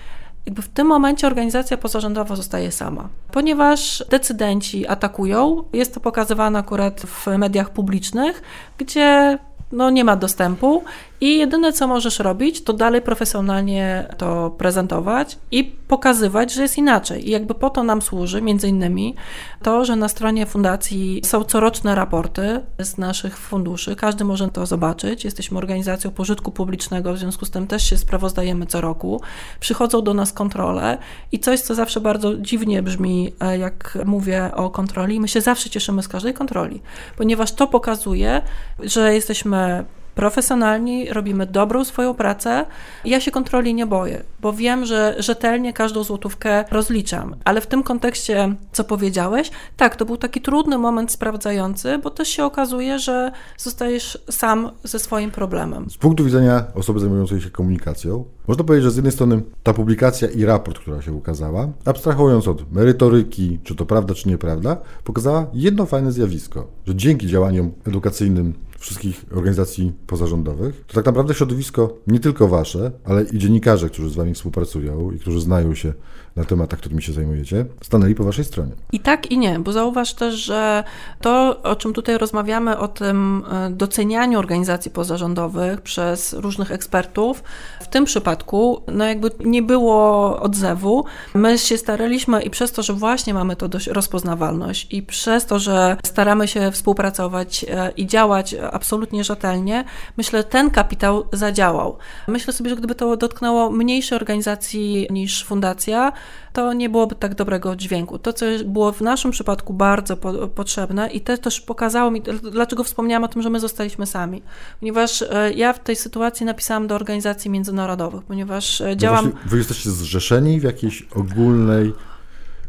[0.46, 5.64] jakby w tym momencie organizacja pozarządowa zostaje sama, ponieważ decydenci atakują.
[5.72, 8.42] Jest to pokazywane akurat w mediach publicznych,
[8.78, 9.38] gdzie
[9.72, 10.84] no nie ma dostępu
[11.20, 17.28] i jedyne co możesz robić, to dalej profesjonalnie to prezentować i pokazywać, że jest inaczej.
[17.28, 19.14] I jakby po to nam służy między innymi
[19.62, 23.96] to, że na stronie fundacji są coroczne raporty z naszych funduszy.
[23.96, 25.24] Każdy może to zobaczyć.
[25.24, 29.20] Jesteśmy organizacją pożytku publicznego, w związku z tym też się sprawozdajemy co roku.
[29.60, 30.98] Przychodzą do nas kontrole
[31.32, 35.70] i coś, co zawsze bardzo dziwnie brzmi, e, jak mówię o kontroli, my się zawsze
[35.70, 36.82] cieszymy z każdej kontroli,
[37.16, 38.42] ponieważ to pokazuje,
[38.82, 39.84] że jesteśmy
[40.16, 42.66] profesjonalni, robimy dobrą swoją pracę.
[43.04, 47.36] Ja się kontroli nie boję, bo wiem, że rzetelnie każdą złotówkę rozliczam.
[47.44, 52.28] Ale w tym kontekście, co powiedziałeś, tak, to był taki trudny moment sprawdzający, bo też
[52.28, 55.90] się okazuje, że zostajesz sam ze swoim problemem.
[55.90, 60.28] Z punktu widzenia osoby zajmującej się komunikacją, można powiedzieć, że z jednej strony ta publikacja
[60.28, 65.86] i raport, która się ukazała, abstrahując od merytoryki, czy to prawda, czy nieprawda, pokazała jedno
[65.86, 68.54] fajne zjawisko, że dzięki działaniom edukacyjnym
[68.86, 74.14] wszystkich organizacji pozarządowych, to tak naprawdę środowisko nie tylko wasze, ale i dziennikarze, którzy z
[74.14, 75.92] wami współpracują i którzy znają się
[76.36, 78.72] na tematach, którymi się zajmujecie, stanęli po waszej stronie.
[78.92, 80.84] I tak i nie, bo zauważ też, że
[81.20, 87.42] to, o czym tutaj rozmawiamy, o tym e, docenianiu organizacji pozarządowych przez różnych ekspertów,
[87.80, 91.04] w tym przypadku, no jakby nie było odzewu.
[91.34, 95.58] My się staraliśmy i przez to, że właśnie mamy to dość rozpoznawalność i przez to,
[95.58, 99.84] że staramy się współpracować e, i działać absolutnie rzetelnie,
[100.16, 101.98] myślę, ten kapitał zadziałał.
[102.28, 106.12] Myślę sobie, że gdyby to dotknęło mniejszej organizacji niż fundacja,
[106.52, 108.18] to nie byłoby tak dobrego dźwięku.
[108.18, 112.84] To, co było w naszym przypadku bardzo po, potrzebne i to też pokazało mi, dlaczego
[112.84, 114.42] wspomniałam o tym, że my zostaliśmy sami.
[114.80, 119.24] Ponieważ e, ja w tej sytuacji napisałam do organizacji międzynarodowych, ponieważ e, działam...
[119.24, 121.92] No wy jesteście zrzeszeni w jakiejś ogólnej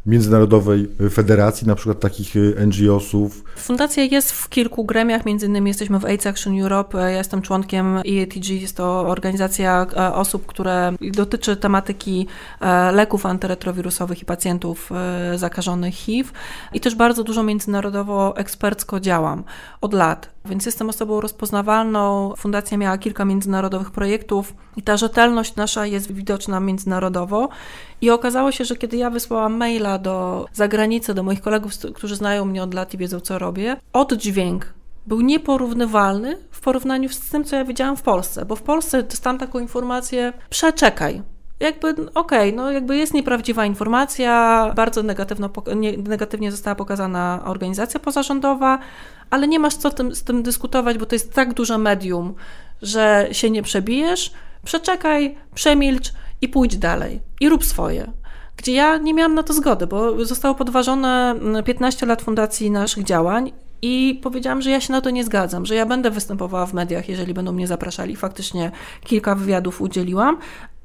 [0.08, 3.44] międzynarodowej federacji, na przykład takich y, NGO-sów?
[3.58, 7.98] Fundacja jest w kilku gremiach, między innymi jesteśmy w AIDS Action Europe, ja jestem członkiem
[7.98, 12.28] EATG, jest to organizacja e, osób, które dotyczy tematyki
[12.62, 16.30] e, leków antyretrowirusowych i pacjentów e, zakażonych HIV.
[16.74, 19.44] I też bardzo dużo międzynarodowo ekspercko działam.
[19.82, 22.34] Od lat więc jestem osobą rozpoznawalną.
[22.38, 27.50] Fundacja miała kilka międzynarodowych projektów i ta rzetelność nasza jest widoczna międzynarodowo.
[28.02, 32.46] I okazało się, że kiedy ja wysłałam maila do zagranicy, do moich kolegów, którzy znają
[32.46, 34.74] mnie od lat i wiedzą, co robię, oddźwięk
[35.08, 39.40] był nieporównywalny w porównaniu z tym, co ja widziałam w Polsce, bo w Polsce dostałam
[39.40, 41.22] taką informację: przeczekaj,
[41.60, 45.50] jakby okej, okay, no jakby jest nieprawdziwa informacja, bardzo negatywno,
[45.98, 48.80] negatywnie została pokazana organizacja pozarządowa,
[49.30, 52.36] ale nie masz co tym, z tym dyskutować, bo to jest tak duże medium,
[52.82, 54.32] że się nie przebijesz,
[54.66, 58.12] przeczekaj, przemilcz i pójdź dalej i rób swoje.
[58.58, 63.52] Gdzie ja nie miałam na to zgody, bo zostało podważone 15 lat fundacji naszych działań
[63.82, 67.10] i powiedziałam, że ja się na to nie zgadzam, że ja będę występowała w mediach,
[67.10, 68.16] jeżeli będą mnie zapraszali.
[68.16, 68.72] Faktycznie
[69.04, 70.38] kilka wywiadów udzieliłam,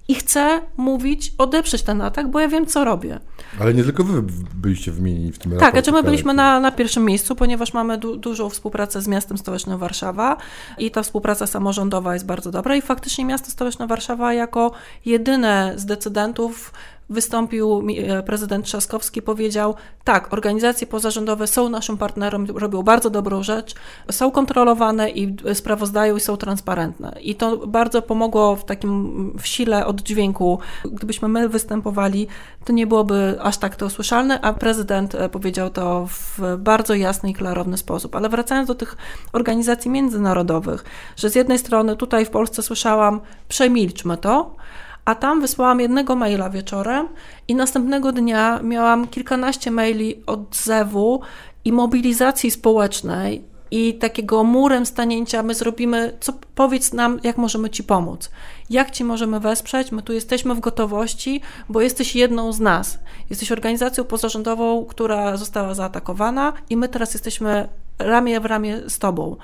[0.09, 3.21] i chcę mówić, odeprzeć ten atak, bo ja wiem, co robię.
[3.61, 4.23] Ale nie tylko wy
[4.55, 8.17] byliście wymienieni w tym Tak, znaczy my byliśmy na, na pierwszym miejscu, ponieważ mamy du
[8.17, 10.37] dużą współpracę z miastem stołecznym Warszawa
[10.79, 14.73] i ta współpraca samorządowa jest bardzo dobra i faktycznie miasto stołeczne Warszawa jako
[15.05, 16.73] jedyne z decydentów
[17.13, 23.75] wystąpił e, prezydent Trzaskowski, powiedział: Tak, organizacje pozarządowe są naszym partnerem, robią bardzo dobrą rzecz,
[24.11, 27.17] są kontrolowane i sprawozdają i są transparentne.
[27.21, 30.59] I to bardzo pomogło w takim w sile oddźwięku.
[30.85, 32.27] Gdybyśmy my występowali,
[32.65, 37.31] to nie byłoby aż tak to słyszalne, a prezydent e, powiedział to w bardzo jasny
[37.31, 38.17] i klarowny sposób.
[38.17, 38.97] Ale wracając do tych
[39.33, 40.85] organizacji międzynarodowych,
[41.17, 44.57] że z jednej strony tutaj w Polsce słyszałam: przemilczmy to
[45.05, 47.09] a tam wysłałam jednego maila wieczorem
[47.49, 51.21] i następnego dnia miałam kilkanaście maili odzewu
[51.65, 57.85] i mobilizacji społecznej i takiego murem stanięcia, my zrobimy, co powiedz nam, jak możemy Ci
[57.85, 58.31] pomóc,
[58.71, 62.99] jak Ci możemy wesprzeć, my tu jesteśmy w gotowości, bo jesteś jedną z nas.
[63.31, 69.37] Jesteś organizacją pozarządową, która została zaatakowana i my teraz jesteśmy ramię w ramię z Tobą.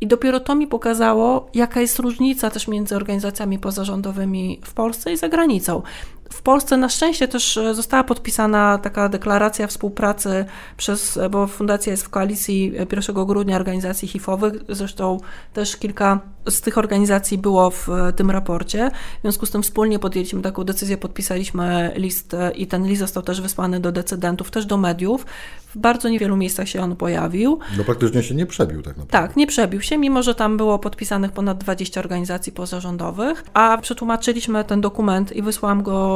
[0.00, 5.16] I dopiero to mi pokazało, jaka jest różnica też między organizacjami pozarządowymi w Polsce i
[5.16, 5.82] za granicą.
[6.30, 10.44] W Polsce na szczęście też e, została podpisana taka deklaracja współpracy
[10.76, 15.20] przez, e, bo fundacja jest w koalicji 1 grudnia organizacji HIV-owych, zresztą
[15.52, 18.90] też kilka z tych organizacji było w e, tym raporcie.
[19.18, 23.40] W związku z tym wspólnie podjęliśmy taką decyzję, podpisaliśmy list i ten list został też
[23.40, 25.26] wysłany do decydentów, też do mediów.
[25.68, 27.58] W bardzo niewielu miejscach się on pojawił.
[27.78, 29.28] No praktycznie się nie przebił tak naprawdę.
[29.28, 34.64] Tak, nie przebił się, mimo że tam było podpisanych ponad 20 organizacji pozarządowych, a przetłumaczyliśmy
[34.64, 36.15] ten dokument i wysłałam go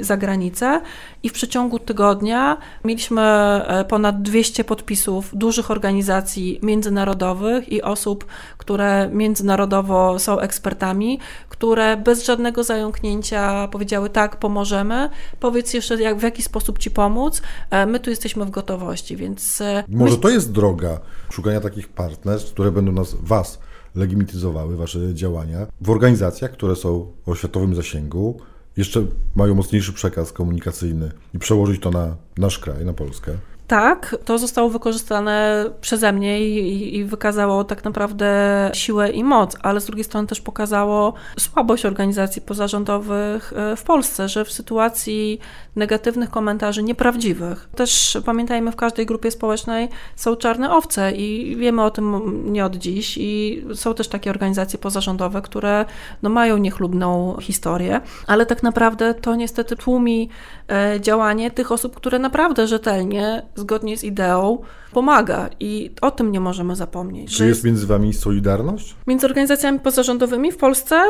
[0.00, 0.80] za granicę
[1.22, 8.24] i w przeciągu tygodnia mieliśmy e, ponad 200 podpisów dużych organizacji międzynarodowych i osób,
[8.58, 16.22] które międzynarodowo są ekspertami, które bez żadnego zająknięcia powiedziały tak, pomożemy, powiedz jeszcze jak, w
[16.22, 19.60] jaki sposób Ci pomóc, e, my tu jesteśmy w gotowości, więc...
[19.60, 23.58] E, Może to jest droga szukania takich partnerstw, które będą nas, Was
[23.94, 28.40] legitymizowały, Wasze działania w organizacjach, które są o światowym zasięgu,
[28.76, 33.32] jeszcze mają mocniejszy przekaz komunikacyjny i przełożyć to na nasz kraj, na Polskę.
[33.66, 38.30] Tak, to zostało wykorzystane przeze mnie i, i, wykazało tak naprawdę
[38.74, 44.28] siłę i moc, ale z drugiej strony też pokazało słabość organizacji pozarządowych e, w Polsce,
[44.28, 45.38] że w sytuacji
[45.76, 51.90] negatywnych komentarzy, nieprawdziwych, też pamiętajmy, w każdej grupie społecznej są czarne owce i wiemy o
[51.90, 55.84] tym nie od dziś i są też takie organizacje pozarządowe, które
[56.22, 60.28] no, mają niechlubną historię, ale tak naprawdę to niestety tłumi
[60.68, 64.58] e, działanie tych osób, które naprawdę rzetelnie zgodnie z ideą
[64.92, 67.36] pomaga i o tym nie możemy zapomnieć.
[67.36, 68.94] Czy jest między wami solidarność?
[69.06, 71.02] Między organizacjami pozarządowymi w Polsce?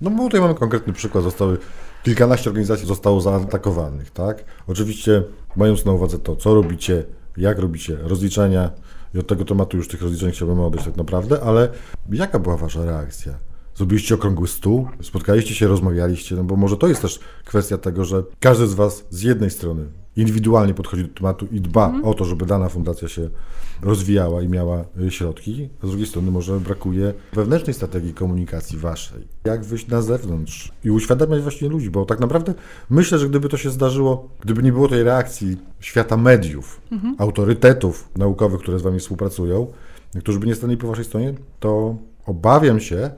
[0.00, 1.24] No bo tutaj mamy konkretny przykład.
[1.24, 1.58] Zostały
[2.02, 4.44] kilkanaście organizacji zostało zaatakowanych, tak?
[4.66, 5.22] Oczywiście
[5.56, 7.04] mając na uwadze to, co robicie,
[7.36, 8.70] jak robicie, rozliczenia
[9.14, 11.68] i od tego tematu już tych rozliczeń chciałbym odejść tak naprawdę, ale
[12.10, 13.34] jaka była wasza reakcja?
[13.74, 18.22] Zrobiliście okrągły stół, spotkaliście się, rozmawialiście, no bo może to jest też kwestia tego, że
[18.40, 19.84] każdy z was z jednej strony
[20.16, 22.04] indywidualnie podchodzi do tematu i dba mhm.
[22.04, 23.30] o to, żeby dana fundacja się
[23.82, 29.28] rozwijała i miała y, środki, a z drugiej strony może brakuje wewnętrznej strategii komunikacji waszej.
[29.44, 32.54] Jak wyjść na zewnątrz i uświadamiać właśnie ludzi, bo tak naprawdę
[32.90, 37.16] myślę, że gdyby to się zdarzyło, gdyby nie było tej reakcji świata mediów, mhm.
[37.18, 39.66] autorytetów naukowych, które z wami współpracują,
[40.18, 41.96] którzy by nie stanęli po waszej stronie, to
[42.26, 43.10] obawiam się,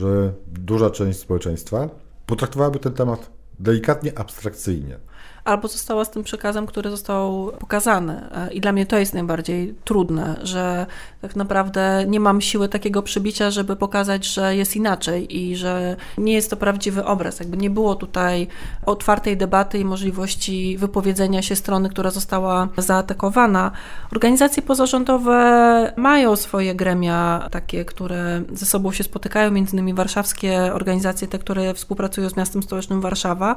[0.00, 1.88] że duża część społeczeństwa
[2.26, 4.98] potraktowałaby ten temat delikatnie abstrakcyjnie
[5.44, 8.22] albo została z tym przekazem, który został pokazany.
[8.34, 10.86] E, I dla mnie to jest najbardziej trudne, że
[11.22, 16.32] tak naprawdę nie mam siły takiego przybicia, żeby pokazać, że jest inaczej i że nie
[16.32, 17.40] jest to prawdziwy obraz.
[17.40, 18.46] Jakby nie było tutaj
[18.86, 23.70] otwartej debaty i możliwości wypowiedzenia się strony, która została zaatakowana.
[24.12, 31.28] Organizacje pozarządowe mają swoje gremia takie, które ze sobą się spotykają, między innymi warszawskie organizacje,
[31.28, 33.56] te, które współpracują z miastem stołecznym Warszawa,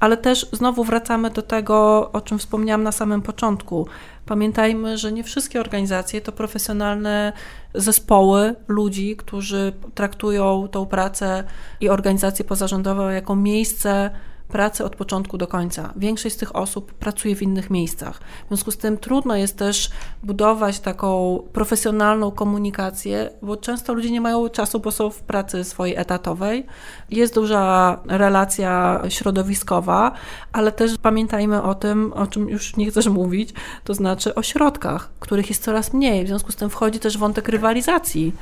[0.00, 3.86] ale też znowu wracamy do tego, o czym wspomniałam na samym początku.
[4.26, 7.32] Pamiętajmy, że nie wszystkie organizacje to profesjonalne
[7.74, 11.44] zespoły ludzi, którzy traktują tą pracę
[11.80, 14.10] i organizacje pozarządowe jako miejsce
[14.48, 15.92] pracy od początku do końca.
[15.96, 18.20] Większość z tych osób pracuje w innych miejscach.
[18.44, 19.90] W związku z tym trudno jest też
[20.22, 25.96] budować taką profesjonalną komunikację, bo często ludzie nie mają czasu, bo są w pracy swojej
[25.96, 26.66] etatowej.
[27.10, 30.12] Jest duża relacja środowiskowa,
[30.52, 35.10] ale też pamiętajmy o tym, o czym już nie chcesz mówić, to znaczy o środkach,
[35.20, 36.24] których jest coraz mniej.
[36.24, 38.32] W związku z tym wchodzi też wątek rywalizacji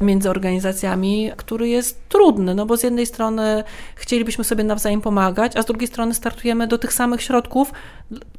[0.00, 5.62] między organizacjami, który jest trudny, no bo z jednej strony chcielibyśmy sobie nawzajem pomagać, a
[5.62, 7.72] z drugiej strony startujemy do tych samych środków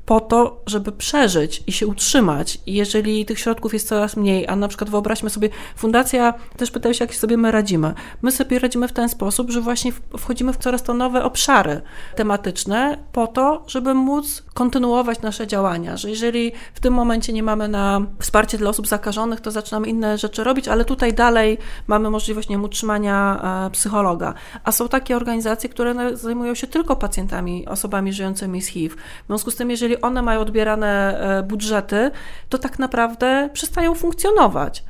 [0.06, 2.60] po to, żeby przeżyć i się utrzymać.
[2.66, 6.94] I jeżeli tych środków jest coraz mniej, a na przykład wyobraźmy sobie, fundacja też pyta
[6.94, 7.94] się, jak sobie my radzimy.
[8.22, 11.82] My sobie radzimy w ten sposób, że właśnie wchodzimy w coraz to nowe obszary
[12.16, 17.68] tematyczne po to, żeby móc kontynuować nasze działania, że jeżeli w tym momencie nie mamy
[17.68, 21.58] na wsparcie dla osób zakażonych, to zaczynamy inne rzeczy robić, ale tutaj dalej
[21.88, 24.34] mamy możliwość nie wiem, utrzymania e, psychologa.
[24.64, 28.96] A są takie organizacje, które zajmują się tylko pacjentami, osobami żyjącymi z HIV.
[29.24, 32.12] W związku z tym, jeżeli one mają odbierane e, budżety,
[32.50, 34.84] to tak naprawdę przestają funkcjonować.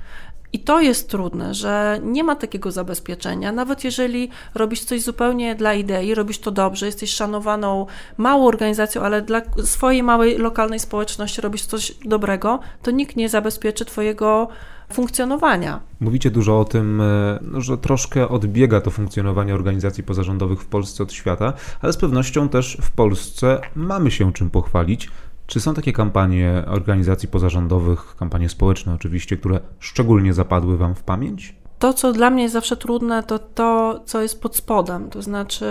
[0.53, 3.51] I to jest trudne, że nie ma takiego zabezpieczenia.
[3.51, 7.85] Nawet jeżeli robisz coś zupełnie dla idei, robisz to dobrze, jesteś szanowaną
[8.17, 13.85] małą organizacją, ale dla swojej małej lokalnej społeczności robisz coś dobrego, to nikt nie zabezpieczy
[13.85, 14.47] Twojego
[14.93, 15.79] funkcjonowania.
[15.99, 21.03] Mówicie dużo o tym, e, no, że troszkę odbiega to funkcjonowanie organizacji pozarządowych w Polsce
[21.03, 25.09] od świata, ale z pewnością też w Polsce mamy się czym pochwalić.
[25.53, 31.55] Czy są takie kampanie organizacji pozarządowych, kampanie społeczne oczywiście, które szczególnie zapadły Wam w pamięć?
[31.79, 35.09] To, co dla mnie jest zawsze trudne, to to, co jest pod spodem.
[35.09, 35.65] To znaczy,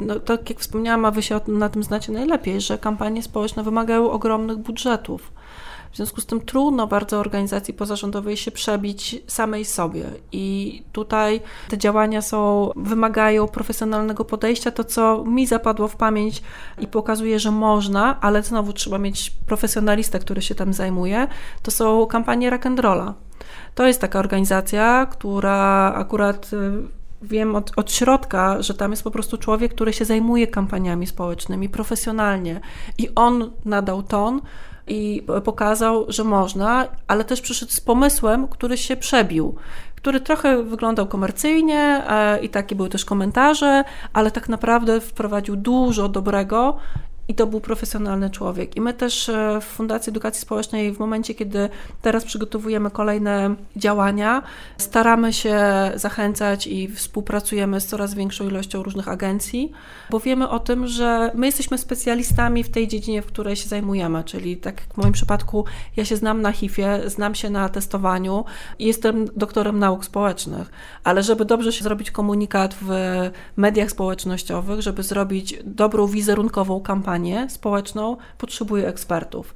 [0.00, 4.10] no, tak jak wspomniałam, a Wy się na tym znacie najlepiej, że kampanie społeczne wymagają
[4.10, 5.32] ogromnych budżetów.
[5.94, 10.04] W związku z tym trudno bardzo organizacji pozarządowej się przebić samej sobie.
[10.32, 14.70] I tutaj te działania są, wymagają profesjonalnego podejścia.
[14.70, 16.42] To, co mi zapadło w pamięć
[16.78, 21.26] i pokazuje, że można, ale znowu trzeba mieć profesjonalistę, który się tam zajmuje,
[21.62, 23.12] to są kampanie rock'n'rolla.
[23.74, 26.72] To jest taka organizacja, która akurat y,
[27.22, 31.68] wiem od, od środka, że tam jest po prostu człowiek, który się zajmuje kampaniami społecznymi
[31.68, 32.60] profesjonalnie
[32.98, 34.40] i on nadał ton
[34.86, 39.54] i pokazał, że można, ale też przyszedł z pomysłem, który się przebił,
[39.96, 46.08] który trochę wyglądał komercyjnie e, i takie były też komentarze, ale tak naprawdę wprowadził dużo
[46.08, 46.76] dobrego
[47.28, 48.76] i to był profesjonalny człowiek.
[48.76, 51.68] I my też e, w Fundacji Edukacji Społecznej, w momencie, kiedy
[52.02, 54.42] teraz przygotowujemy kolejne działania,
[54.78, 55.60] staramy się
[55.94, 59.72] zachęcać i współpracujemy z coraz większą ilością różnych agencji,
[60.10, 64.24] bo wiemy o tym, że my jesteśmy specjalistami w tej dziedzinie, w której się zajmujemy.
[64.24, 65.64] Czyli tak w moim przypadku,
[65.96, 68.44] ja się znam na HIV-ie, znam się na testowaniu
[68.78, 70.70] i jestem doktorem nauk społecznych,
[71.04, 72.88] ale żeby dobrze się zrobić komunikat w
[73.56, 79.54] mediach społecznościowych, żeby zrobić dobrą wizerunkową kampanię, kampanię społeczną potrzebuje ekspertów.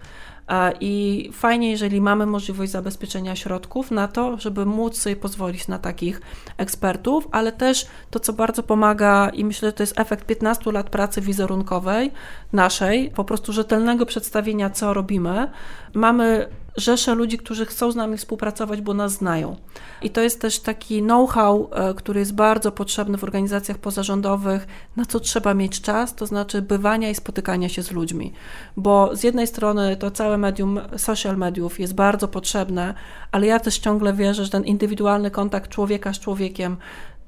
[0.81, 6.21] I fajnie, jeżeli mamy możliwość zabezpieczenia środków na to, żeby móc sobie pozwolić na takich
[6.57, 10.91] ekspertów, ale też to, co bardzo pomaga i myślę, że to jest efekt 15 lat
[10.91, 12.11] pracy wizerunkowej
[12.53, 15.51] naszej, po prostu rzetelnego przedstawienia, co robimy.
[15.95, 16.49] Mamy
[16.79, 19.57] rzeszę ludzi, którzy chcą z nami współpracować, bo nas znają.
[20.03, 24.67] I to jest też taki know-how, e, który jest bardzo potrzebny w organizacjach pozarządowych,
[24.97, 28.33] na co trzeba mieć czas, to znaczy bywania i spotykania się z ludźmi.
[28.77, 32.95] Bo z jednej strony to całe medium social mediów jest bardzo potrzebne,
[33.33, 36.77] ale ja też ciągle wierzę, że ten indywidualny kontakt człowieka z człowiekiem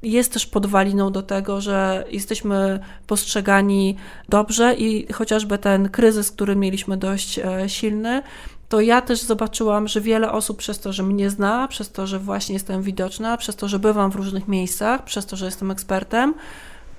[0.02, 3.96] jest też podwaliną do tego, że jesteśmy postrzegani
[4.28, 8.22] dobrze i chociażby ten kryzys, który mieliśmy dość e, silny,
[8.70, 12.18] to ja też zobaczyłam, że wiele osób przez to, że mnie zna, przez to, że
[12.18, 16.34] właśnie jestem widoczna, przez to, że bywam w różnych miejscach, przez to, że jestem ekspertem,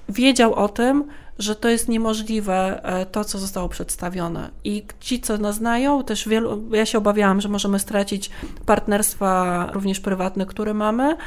[0.09, 1.03] wiedział o tym,
[1.39, 4.49] że to jest niemożliwe, e, to, co zostało przedstawione.
[4.63, 8.30] I ci, co nas znają, też wielu, ja się obawiałam, że możemy stracić
[8.65, 11.17] partnerstwa również prywatne, które mamy,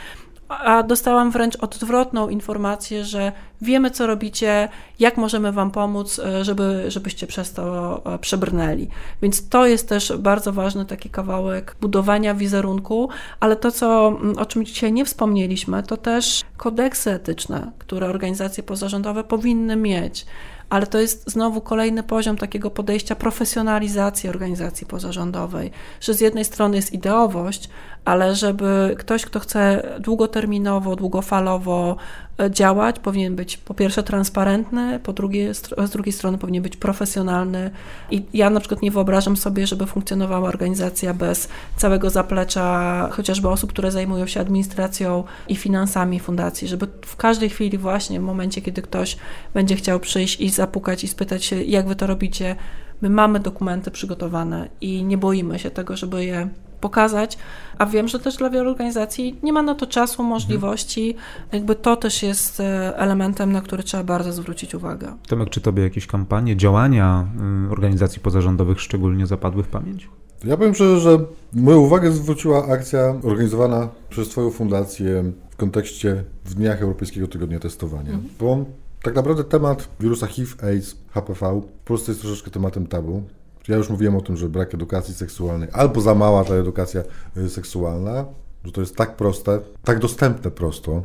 [0.48, 3.32] a dostałam wręcz odwrotną informację, że
[3.62, 4.68] wiemy, co robicie,
[4.98, 8.88] jak możemy Wam pomóc, e, żeby, żebyście przez to e, przebrnęli.
[9.22, 13.08] Więc to jest też bardzo ważny taki kawałek budowania wizerunku,
[13.40, 18.62] ale to, co, mm, o czym dzisiaj nie wspomnieliśmy, to też kodeksy etyczne, które organizacje
[18.62, 20.26] pozarządowe powinny mieć
[20.70, 25.70] ale to jest znowu kolejny poziom takiego podejścia profesjonalizacji organizacji pozarządowej,
[26.00, 27.68] że z jednej strony jest ideowość,
[28.04, 31.96] ale żeby ktoś, kto chce długoterminowo, długofalowo
[32.40, 37.70] e, działać, powinien być po pierwsze transparentny, po drugie, z drugiej strony powinien być profesjonalny.
[38.10, 43.70] I ja na przykład nie wyobrażam sobie, żeby funkcjonowała organizacja bez całego zaplecza chociażby osób,
[43.70, 48.82] które zajmują się administracją i finansami fundacji, żeby w każdej chwili właśnie, w momencie, kiedy
[48.82, 49.16] ktoś
[49.54, 52.56] będzie chciał przyjść i zapukać i spytać się, jak wy to robicie,
[53.00, 56.48] my mamy dokumenty przygotowane i nie boimy się tego, żeby je
[56.84, 57.38] pokazać,
[57.78, 61.10] a wiem, że też dla wielu organizacji nie ma na to czasu, możliwości.
[61.10, 61.48] Mhm.
[61.52, 65.12] Jakby to też jest e, elementem, na który trzeba bardzo zwrócić uwagę.
[65.28, 67.26] Tomek, czy tobie jakieś kampanie, działania
[67.68, 70.08] y, organizacji pozarządowych szczególnie zapadły w pamięć?
[70.44, 71.18] Ja powiem szczerze, że
[71.52, 78.12] moją uwagę zwróciła akcja organizowana przez Twoją fundację w kontekście w Dniach Europejskiego Tygodnia Testowania,
[78.12, 78.28] mhm.
[78.40, 78.64] bo
[79.02, 83.22] tak naprawdę temat wirusa HIV, AIDS, HPV w Polsce jest troszeczkę tematem tabu.
[83.68, 87.02] Ja już mówiłem o tym, że brak edukacji seksualnej, albo za mała ta edukacja
[87.36, 88.24] y, seksualna,
[88.64, 91.02] że to jest tak proste, tak dostępne prosto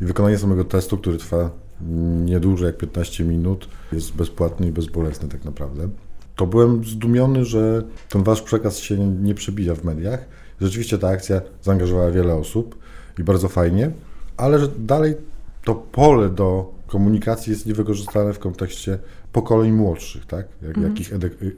[0.00, 1.50] i wykonanie samego testu, który trwa
[2.24, 5.88] nie dłużej jak 15 minut, jest bezpłatny i bezbolesny tak naprawdę.
[6.36, 10.24] To byłem zdumiony, że ten wasz przekaz się nie przebija w mediach.
[10.60, 12.78] Rzeczywiście ta akcja zaangażowała wiele osób
[13.18, 13.90] i bardzo fajnie,
[14.36, 15.14] ale że dalej
[15.64, 18.98] to pole do komunikacji jest niewykorzystane w kontekście
[19.32, 20.46] pokoleń młodszych, tak?
[20.62, 20.86] Jak, mhm.
[20.86, 21.12] Jakich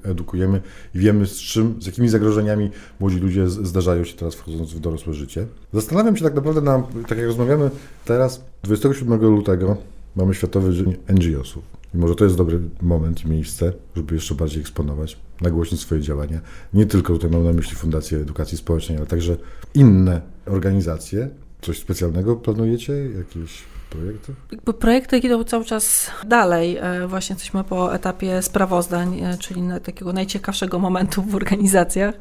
[0.05, 0.61] edukujemy
[0.95, 5.15] i wiemy z czym, z jakimi zagrożeniami młodzi ludzie zdarzają się teraz wchodząc w dorosłe
[5.15, 5.47] życie.
[5.73, 7.71] Zastanawiam się tak naprawdę na, tak jak rozmawiamy
[8.05, 9.77] teraz, 27 lutego
[10.17, 11.65] mamy Światowy Dzień NGO-sów.
[11.95, 16.41] I może to jest dobry moment i miejsce, żeby jeszcze bardziej eksponować, nagłośnić swoje działania.
[16.75, 19.37] Nie tylko tutaj mam na myśli Fundację Edukacji Społecznej, ale także
[19.75, 21.29] inne organizacje.
[21.61, 22.93] Coś specjalnego planujecie?
[22.93, 24.35] Jakieś projekty?
[24.79, 26.77] Projekty idą cały czas dalej.
[26.77, 32.15] E, właśnie jesteśmy po etapie sprawozdań, e, czyli takiego najciekawszego momentu w organizacjach,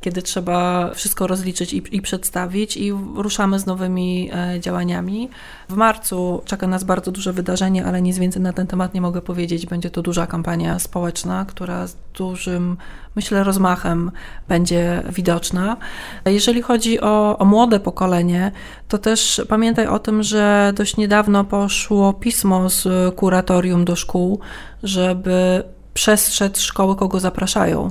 [0.00, 5.28] kiedy trzeba wszystko rozliczyć i, i przedstawić i ruszamy z nowymi e, działaniami.
[5.68, 9.22] W marcu czeka nas bardzo duże wydarzenie, ale nic więcej na ten temat nie mogę
[9.22, 9.66] powiedzieć.
[9.66, 12.76] Będzie to duża kampania społeczna, która z dużym,
[13.16, 14.10] myślę, rozmachem
[14.48, 15.76] będzie widoczna.
[16.24, 18.52] Jeżeli chodzi o, o młode pokolenie,
[18.88, 24.40] to też pamiętaj o tym, że dość niedawno poszło pismo z kuratorium do szkół,
[24.82, 25.62] żeby
[25.94, 27.90] przestrzec szkoły, kogo zapraszają.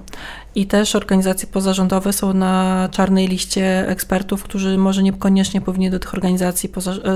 [0.55, 6.13] I też organizacje pozarządowe są na czarnej liście ekspertów, którzy może niekoniecznie powinni do tych
[6.13, 6.69] organizacji,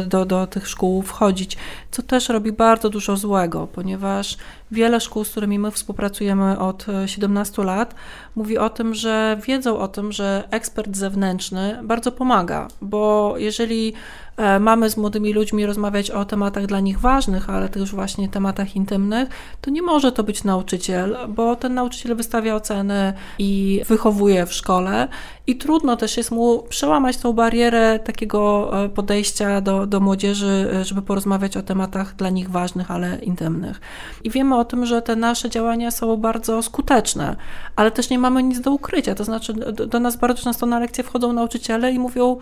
[0.07, 1.57] do, do tych szkół wchodzić,
[1.91, 4.37] co też robi bardzo dużo złego, ponieważ
[4.71, 7.95] wiele szkół, z którymi my współpracujemy od 17 lat,
[8.35, 13.93] mówi o tym, że wiedzą o tym, że ekspert zewnętrzny bardzo pomaga, bo jeżeli
[14.37, 18.75] e, mamy z młodymi ludźmi rozmawiać o tematach dla nich ważnych, ale też właśnie tematach
[18.75, 19.29] intymnych,
[19.61, 25.07] to nie może to być nauczyciel, bo ten nauczyciel wystawia oceny, i wychowuje w szkole.
[25.47, 30.85] I trudno też jest mu przełamać tą barierę takiego e, podejścia do, do młodzieży, e,
[30.85, 33.81] żeby porozmawiać o tematach dla nich ważnych, ale intymnych.
[34.23, 37.35] I wiemy o tym, że te nasze działania są bardzo skuteczne,
[37.75, 39.15] ale też nie mamy nic do ukrycia.
[39.15, 42.37] To znaczy, do, do nas bardzo często na lekcje wchodzą nauczyciele i mówią: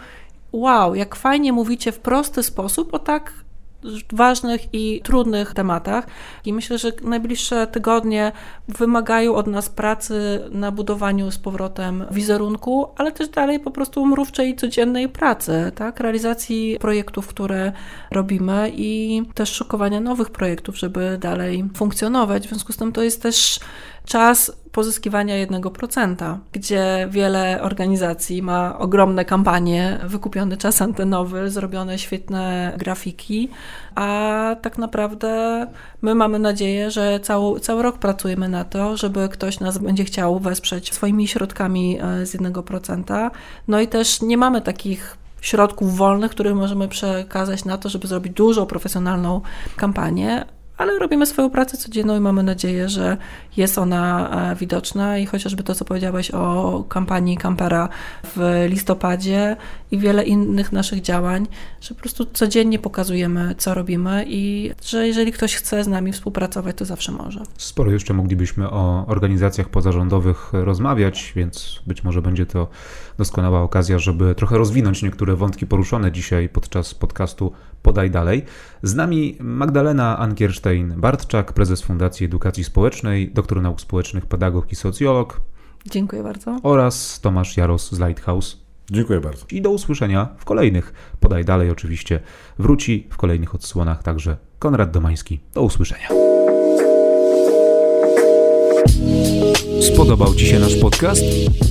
[0.54, 3.34] Wow, jak fajnie mówicie w prosty sposób o tak
[4.14, 6.08] ważnych i trudnych tematach.
[6.46, 8.32] I myślę, że najbliższe tygodnie
[8.68, 14.56] wymagają od nas pracy na budowaniu z powrotem wizerunku, ale też dalej po prostu mrówczej
[14.56, 16.00] codziennej pracy, tak?
[16.00, 17.72] realizacji projektów, które
[18.12, 22.46] robimy i też szukowania nowych projektów, żeby dalej funkcjonować.
[22.46, 23.60] W związku z tym to jest też
[24.08, 33.50] czas pozyskiwania 1%, gdzie wiele organizacji ma ogromne kampanie, wykupiony czas antenowy, zrobione świetne grafiki,
[33.96, 35.68] a tak naprawdę
[36.02, 40.40] my mamy nadzieję, że cały, cały rok pracujemy na to, żeby ktoś nas będzie chciał
[40.40, 43.30] wesprzeć swoimi środkami e, z 1%.
[43.68, 48.34] No i też nie mamy takich środków wolnych, które możemy przekazać na to, żeby zrobić
[48.34, 49.42] dużą profesjonalną
[49.76, 50.46] kampanię,
[50.78, 53.18] ale robimy swoją pracę codzienną i mamy nadzieję, że
[53.58, 57.90] jest ona e, widoczna i chociażby to, co powiedziałeś o kampanii Campera
[58.36, 59.56] w listopadzie
[59.92, 61.48] i wiele innych naszych działań,
[61.82, 66.78] że po prostu codziennie pokazujemy, co robimy i że jeżeli ktoś chce z nami współpracować,
[66.78, 67.44] to zawsze może.
[67.58, 72.68] Sporo jeszcze moglibyśmy o organizacjach pozarządowych rozmawiać, więc być może będzie to
[73.18, 77.52] doskonała okazja, żeby trochę rozwinąć niektóre wątki poruszone dzisiaj podczas podcastu
[77.82, 78.46] Podaj Dalej.
[78.84, 85.42] Z nami Magdalena Ankierstein-Bartczak, prezes Fundacji Edukacji Społecznej, doktor nauk społecznych, pedagog i socjolog.
[85.92, 86.60] Dziękuję bardzo.
[86.64, 88.58] Oraz Tomasz Jaros z Lighthouse.
[88.92, 89.46] Dziękuję bardzo.
[89.52, 90.94] I do usłyszenia w kolejnych.
[91.20, 92.20] Podaj dalej oczywiście.
[92.60, 95.40] Wróci w kolejnych odsłonach także Konrad Domański.
[95.54, 96.27] Do usłyszenia.
[99.82, 101.24] Spodobał Ci się nasz podcast?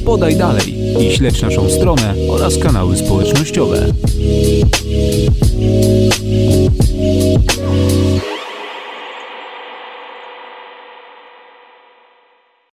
[0.05, 3.93] Podaj dalej i śledź naszą stronę oraz kanały społecznościowe.